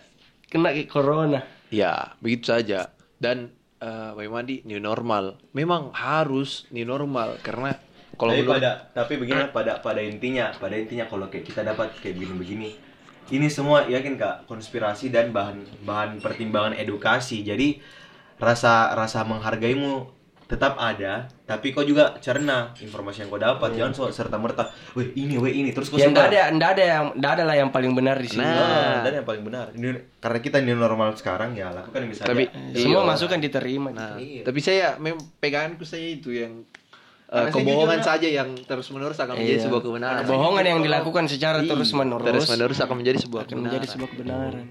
kena 0.48 0.68
ke 0.72 0.84
corona. 0.88 1.40
Ya, 1.68 2.16
begitu 2.24 2.50
saja. 2.50 2.90
Dan 3.20 3.52
eh 3.80 4.10
bagaimana 4.16 4.44
di 4.48 4.64
new 4.64 4.80
normal? 4.80 5.38
Memang 5.52 5.92
harus 5.92 6.64
new 6.72 6.88
normal 6.88 7.36
karena 7.44 7.76
kalau 8.20 8.36
tapi 8.36 8.42
menurut 8.44 8.60
pada 8.60 8.72
tapi 8.92 9.12
begini 9.16 9.42
pada 9.48 9.72
pada 9.80 10.00
intinya 10.04 10.52
pada 10.52 10.76
intinya 10.76 11.08
kalau 11.08 11.32
kayak 11.32 11.48
kita 11.48 11.64
dapat 11.64 11.88
kayak 12.04 12.20
begini-begini 12.20 12.70
ini 13.32 13.46
semua 13.48 13.88
yakin 13.88 14.20
kak 14.20 14.44
konspirasi 14.44 15.08
dan 15.08 15.32
bahan 15.32 15.64
bahan 15.88 16.20
pertimbangan 16.20 16.76
edukasi 16.76 17.40
jadi 17.40 17.80
rasa 18.36 18.92
rasa 18.92 19.24
menghargaimu 19.24 20.19
tetap 20.50 20.74
ada 20.74 21.30
tapi 21.46 21.70
kau 21.70 21.80
juga 21.80 22.18
cerna 22.18 22.74
informasi 22.74 23.22
yang 23.22 23.30
kau 23.30 23.38
dapat 23.38 23.70
jangan 23.70 23.94
so, 23.94 24.02
serta 24.10 24.34
merta 24.34 24.66
weh 24.92 25.14
ini 25.14 25.38
weh 25.38 25.54
ini 25.54 25.70
terus 25.70 25.86
kau 25.86 25.94
Ya 25.94 26.10
enggak 26.10 26.26
ada 26.28 26.50
enggak 26.50 26.70
ada 26.74 26.82
yang 26.84 27.04
enggak 27.14 27.32
ada 27.32 27.44
lah 27.46 27.54
yang 27.54 27.70
paling 27.70 27.92
benar 27.94 28.18
di 28.18 28.26
sini. 28.26 28.42
Nah, 28.42 29.00
dan 29.00 29.12
yang 29.14 29.24
paling 29.24 29.42
benar 29.42 29.70
Ini- 29.70 30.18
karena 30.18 30.38
kita 30.40 30.58
new 30.58 30.74
normal 30.74 31.14
sekarang 31.14 31.54
ya 31.54 31.70
lakukan 31.70 32.02
yang 32.02 32.10
bisa 32.10 32.26
Tapi- 32.26 32.50
aja. 32.50 32.74
Semua 32.76 33.00
Iya. 33.00 33.08
masukan 33.08 33.38
diterima. 33.38 33.88
Nah, 33.90 34.18
Iya. 34.18 34.42
tapi 34.42 34.58
saya 34.58 34.98
mem 34.98 35.14
peganganku 35.38 35.86
saya 35.86 36.10
itu 36.10 36.34
yang 36.34 36.66
Karena 37.24 37.46
saya 37.46 37.54
kebohongan 37.54 38.00
saja 38.02 38.26
yang 38.28 38.48
terus 38.60 38.90
menerus 38.90 39.14
akan 39.16 39.38
menjadi 39.38 39.54
Iya. 39.54 39.66
sebuah 39.70 39.80
kebenaran. 39.80 40.22
Kebohongan 40.26 40.64
yang 40.66 40.80
dilakukan 40.82 41.24
secara 41.24 41.62
Iya, 41.62 41.70
terus 41.70 41.94
menerus 41.94 42.26
Terus 42.26 42.48
menerus 42.50 42.78
akan 42.80 42.96
menjadi 42.98 43.18
sebuah 43.22 43.40
akan 43.46 43.54
menjadi 43.60 43.86
kebenaran. 43.86 43.94
sebuah 43.94 44.08
kebenaran. 44.10 44.64